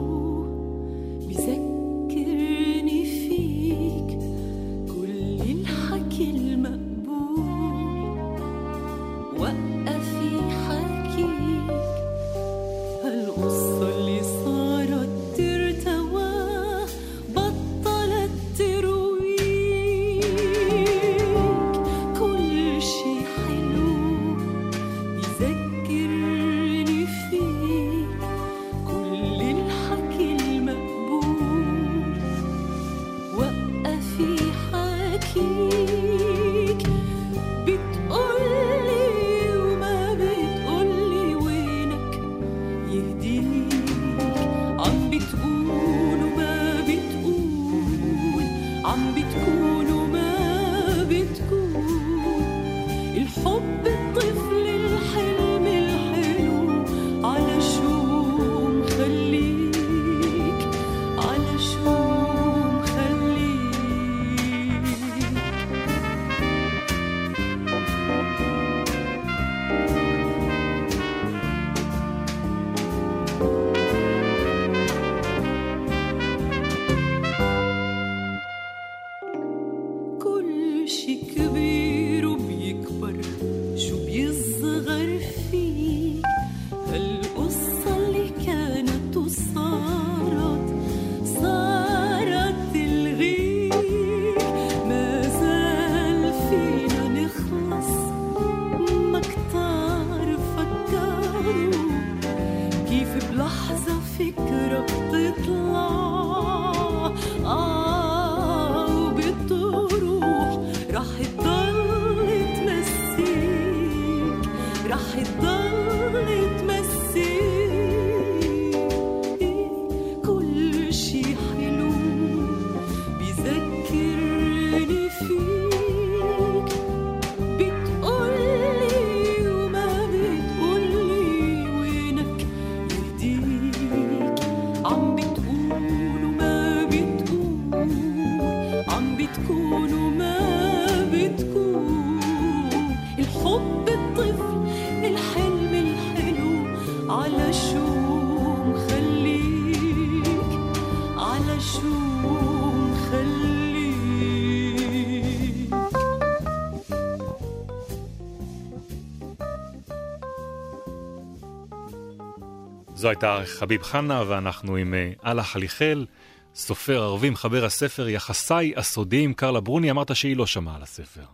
[162.98, 166.06] זו הייתה חביב חנה, ואנחנו עם אה, אללה חליחל,
[166.54, 171.24] סופר ערבי, מחבר הספר יחסיי הסודיים, קרלה ברוני, אמרת שהיא לא שמעה על הספר.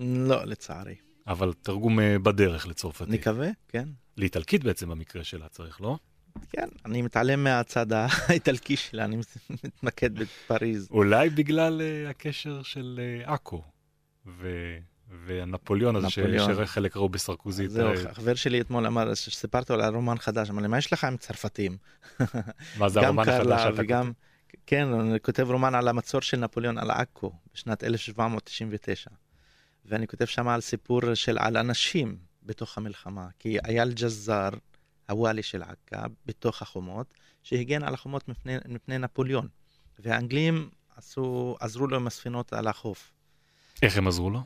[0.00, 0.94] לא, לצערי.
[1.26, 3.08] אבל תרגום אה, בדרך לצרפתית.
[3.08, 3.88] נקווה, כן.
[4.16, 5.98] לאיטלקית בעצם במקרה שלה צריך, לא?
[6.50, 9.16] כן, אני מתעלם מהצד האיטלקי שלה, אני
[9.64, 10.88] מתמקד בפריז.
[10.90, 13.62] אולי בגלל אה, הקשר של אה, עכו,
[14.26, 14.48] ו...
[15.26, 16.08] והנפוליאון הזה.
[16.10, 17.70] שחלק ראו בסרקוזית.
[17.70, 21.04] זהו, חבר שלי אתמול אמר, שסיפרתי לו על רומן חדש, אמר לי, מה יש לך
[21.04, 21.76] עם צרפתים?
[22.78, 24.12] מה זה הרומן החדש שאתה וגם?
[24.66, 29.10] כן, אני כותב רומן על המצור של נפוליאון על עכו בשנת 1799.
[29.84, 34.50] ואני כותב שם על סיפור של על אנשים בתוך המלחמה, כי אייל ג'זאר,
[35.08, 39.48] הוואלי של עכא, בתוך החומות, שהגן על החומות מפני, מפני נפוליאון.
[39.98, 43.12] והאנגלים עשו, עזרו לו עם הספינות על החוף.
[43.82, 44.42] איך הם עזרו לו?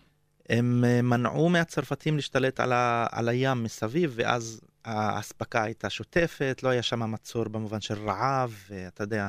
[0.49, 6.69] הם אה, מנעו מהצרפתים להשתלט על, ה, על הים מסביב, ואז האספקה הייתה שוטפת, לא
[6.69, 9.29] היה שם מצור במובן של רעב, ואתה יודע,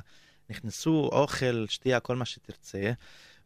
[0.50, 2.92] נכנסו אוכל, שתייה, כל מה שתרצה.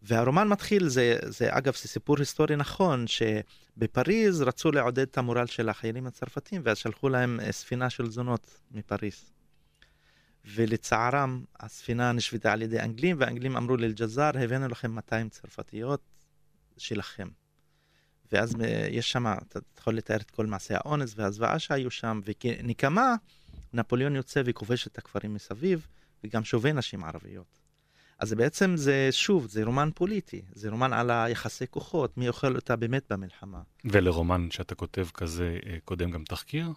[0.03, 5.69] והרומן מתחיל, זה, זה אגב, זה סיפור היסטורי נכון, שבפריז רצו לעודד את המורל של
[5.69, 9.31] החיילים הצרפתים, ואז שלחו להם אה, ספינה של זונות מפריז.
[10.45, 16.01] ולצערם, הספינה נשבתה על ידי אנגלים, והאנגלים אמרו לאלג'זר, הבאנו לכם 200 צרפתיות
[16.77, 17.27] שלכם.
[18.31, 23.15] ואז אה, יש שם, אתה יכול לתאר את כל מעשי האונס והזוועה שהיו שם, וכנקמה,
[23.73, 25.87] נפוליאון יוצא וכובש את הכפרים מסביב,
[26.23, 27.62] וגם שובה נשים ערביות.
[28.23, 32.75] אז בעצם זה, שוב, זה רומן פוליטי, זה רומן על היחסי כוחות, מי אוכל אותה
[32.75, 33.61] באמת במלחמה.
[33.85, 36.67] ולרומן שאתה כותב כזה, אה, קודם גם תחקיר?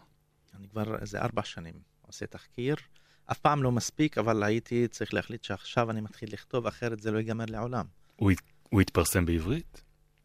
[0.55, 2.77] אני כבר איזה ארבע שנים עושה תחקיר.
[3.27, 7.19] אף פעם לא מספיק, אבל הייתי צריך להחליט שעכשיו אני מתחיל לכתוב, אחרת זה לא
[7.19, 7.87] ייגמר לעולם.
[8.17, 8.33] הוא,
[8.71, 9.83] הוא התפרסם בעברית?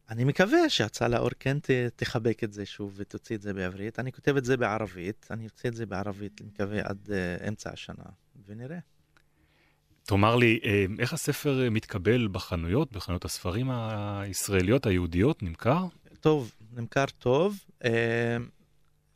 [0.10, 4.00] אני מקווה שההצעה לאור כן ת, תחבק את זה שוב ותוציא את זה בעברית.
[4.00, 7.70] אני כותב את זה בערבית, אני אוציא את זה בערבית, אני מקווה עד uh, אמצע
[7.74, 8.06] השנה,
[8.48, 8.80] ונראה.
[10.12, 15.86] תאמר לי, אה, איך הספר אה, מתקבל בחנויות, בחנויות הספרים הישראליות, היהודיות, נמכר?
[16.20, 17.60] טוב, נמכר טוב.
[17.84, 17.88] Uh,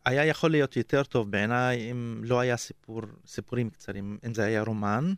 [0.05, 4.61] היה יכול להיות יותר טוב בעיניי אם לא היה סיפור, סיפורים קצרים, אם זה היה
[4.61, 5.13] רומן,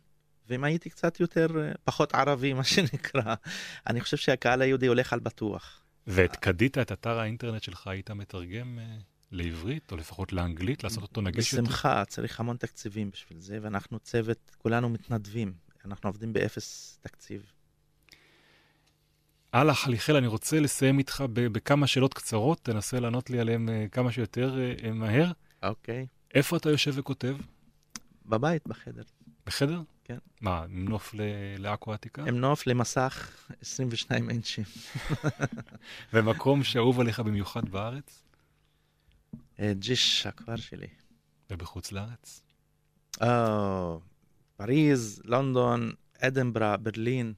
[0.48, 1.46] ואם הייתי קצת יותר,
[1.84, 3.34] פחות ערבי, מה שנקרא.
[3.86, 5.82] אני חושב שהקהל היהודי הולך על בטוח.
[6.06, 8.84] ואת קדית, את אתר האינטרנט שלך, היית מתרגם אה,
[9.30, 11.54] לעברית, או לפחות לאנגלית, לעשות אותו נגיש?
[11.54, 15.67] בשמחה, צריך המון תקציבים בשביל זה, ואנחנו צוות, כולנו מתנדבים.
[15.84, 17.52] אנחנו עובדים באפס תקציב.
[19.52, 24.12] הלאה, חליחל, אני רוצה לסיים איתך בכמה שאלות קצרות, תנסה לענות לי עליהן אה, כמה
[24.12, 25.32] שיותר אה, אה, מהר.
[25.62, 26.06] אוקיי.
[26.34, 27.36] איפה אתה יושב וכותב?
[28.26, 29.02] בבית, בחדר.
[29.46, 29.80] בחדר?
[30.04, 30.18] כן.
[30.40, 31.14] מה, עם נוף
[31.58, 32.22] לעכו העתיקה?
[32.22, 34.64] עם נוף למסך 22 אינצ'ים.
[36.12, 38.22] ומקום שאהוב עליך במיוחד בארץ
[39.60, 40.86] ג'יש, הכפר שלי.
[41.50, 42.42] ובחוץ לארץ?
[44.58, 47.34] פריז, לונדון, אדנברה, ברלין,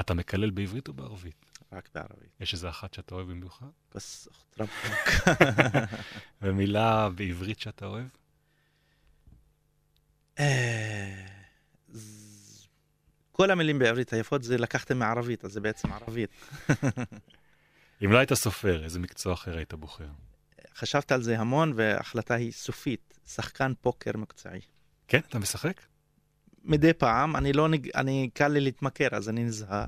[0.00, 1.44] אתה מקלל בעברית או בערבית?
[1.72, 2.28] רק בערבית.
[2.40, 3.66] יש איזה אחת שאתה אוהב במיוחד?
[3.92, 5.28] כוס רבוק.
[6.42, 8.06] ומילה בעברית שאתה אוהב?
[10.38, 11.26] אה,
[13.32, 16.30] כל המילים בעברית היפות זה לקחתם מערבית, אז זה בעצם ערבית.
[18.04, 20.08] אם לא היית סופר, איזה מקצוע אחר היית בוחר?
[20.74, 23.18] חשבת על זה המון, וההחלטה היא סופית.
[23.26, 24.60] שחקן פוקר מקצועי.
[25.08, 25.80] כן, אתה משחק?
[26.66, 27.68] מדי פעם, אני לא.
[27.94, 29.86] אני קל לי להתמכר, אז אני נזהר.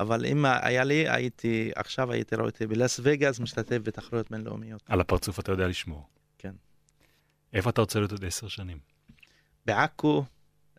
[0.00, 4.82] אבל אם היה לי, הייתי, עכשיו הייתי רואה אותי בלאס וגאס, משתתף בתחרויות בינלאומיות.
[4.86, 6.06] על הפרצוף אתה יודע לשמור.
[6.38, 6.54] כן.
[7.52, 8.78] איפה אתה רוצה להיות עוד עשר שנים?
[9.66, 10.24] בעכו,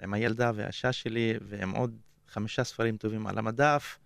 [0.03, 3.99] עם הילדה והאישה שלי, ועם עוד חמישה ספרים טובים על המדף,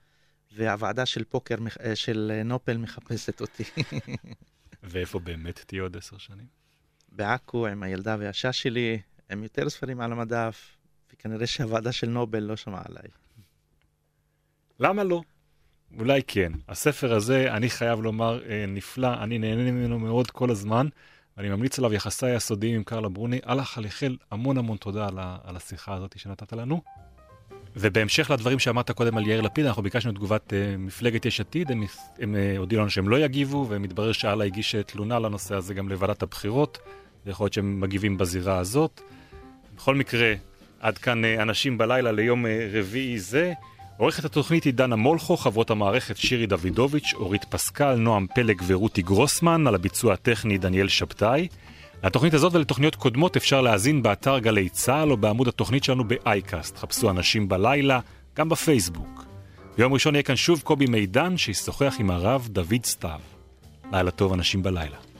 [0.52, 1.56] והוועדה של פוקר,
[1.86, 3.64] אה, של נופל מחפשת אותי.
[4.84, 6.46] ואיפה באמת תהיה עוד עשר שנים?
[7.12, 9.02] בעכו, עם הילדה והאישה שלי,
[9.32, 10.76] עם יותר ספרים על המדף,
[11.26, 13.08] וכנראה שהוועדה של נובל לא שמעה עליי.
[14.80, 15.22] למה לא?
[16.00, 16.52] אולי כן.
[16.70, 20.88] הספר הזה, אני חייב לומר, אה, נפלא, אני נהנה ממנו מאוד כל הזמן,
[21.38, 23.40] ואני ממליץ עליו יחסיי הסודיים עם קרלה ברוני.
[23.50, 26.82] אללה חליחל, המון המון תודה על, על השיחה הזאת שנתת לנו.
[27.76, 31.72] ובהמשך לדברים שאמרת קודם על יאיר לפיד, אנחנו ביקשנו את תגובת uh, מפלגת יש עתיד,
[31.72, 31.84] הם,
[32.20, 36.24] הם uh, הודיעו לנו שהם לא יגיבו, ומתברר שאללה הגיש תלונה לנושא הזה גם לוועדת
[36.24, 36.78] הבחירות,
[37.26, 39.02] ויכול להיות שהם מגיבים בזירה הזאת.
[39.76, 40.34] בכל מקרה,
[40.80, 43.54] עד כאן uh, אנשים בלילה ליום uh, רביעי זה.
[43.98, 49.68] עורכת התוכנית היא דנה מולכו, חברות המערכת שירי דוידוביץ', אורית פסקל, נועם פלג ורותי גרוסמן,
[49.68, 51.48] על הביצוע הטכני דניאל שבתאי.
[52.04, 56.78] לתוכנית הזאת ולתוכניות קודמות אפשר להאזין באתר גלי צה"ל או בעמוד התוכנית שלנו באייקאסט.
[56.78, 58.00] חפשו אנשים בלילה,
[58.36, 59.26] גם בפייסבוק.
[59.78, 63.20] ביום ראשון יהיה כאן שוב קובי מידן שישוחח עם הרב דוד סתיו.
[63.92, 65.15] לילה טוב אנשים בלילה.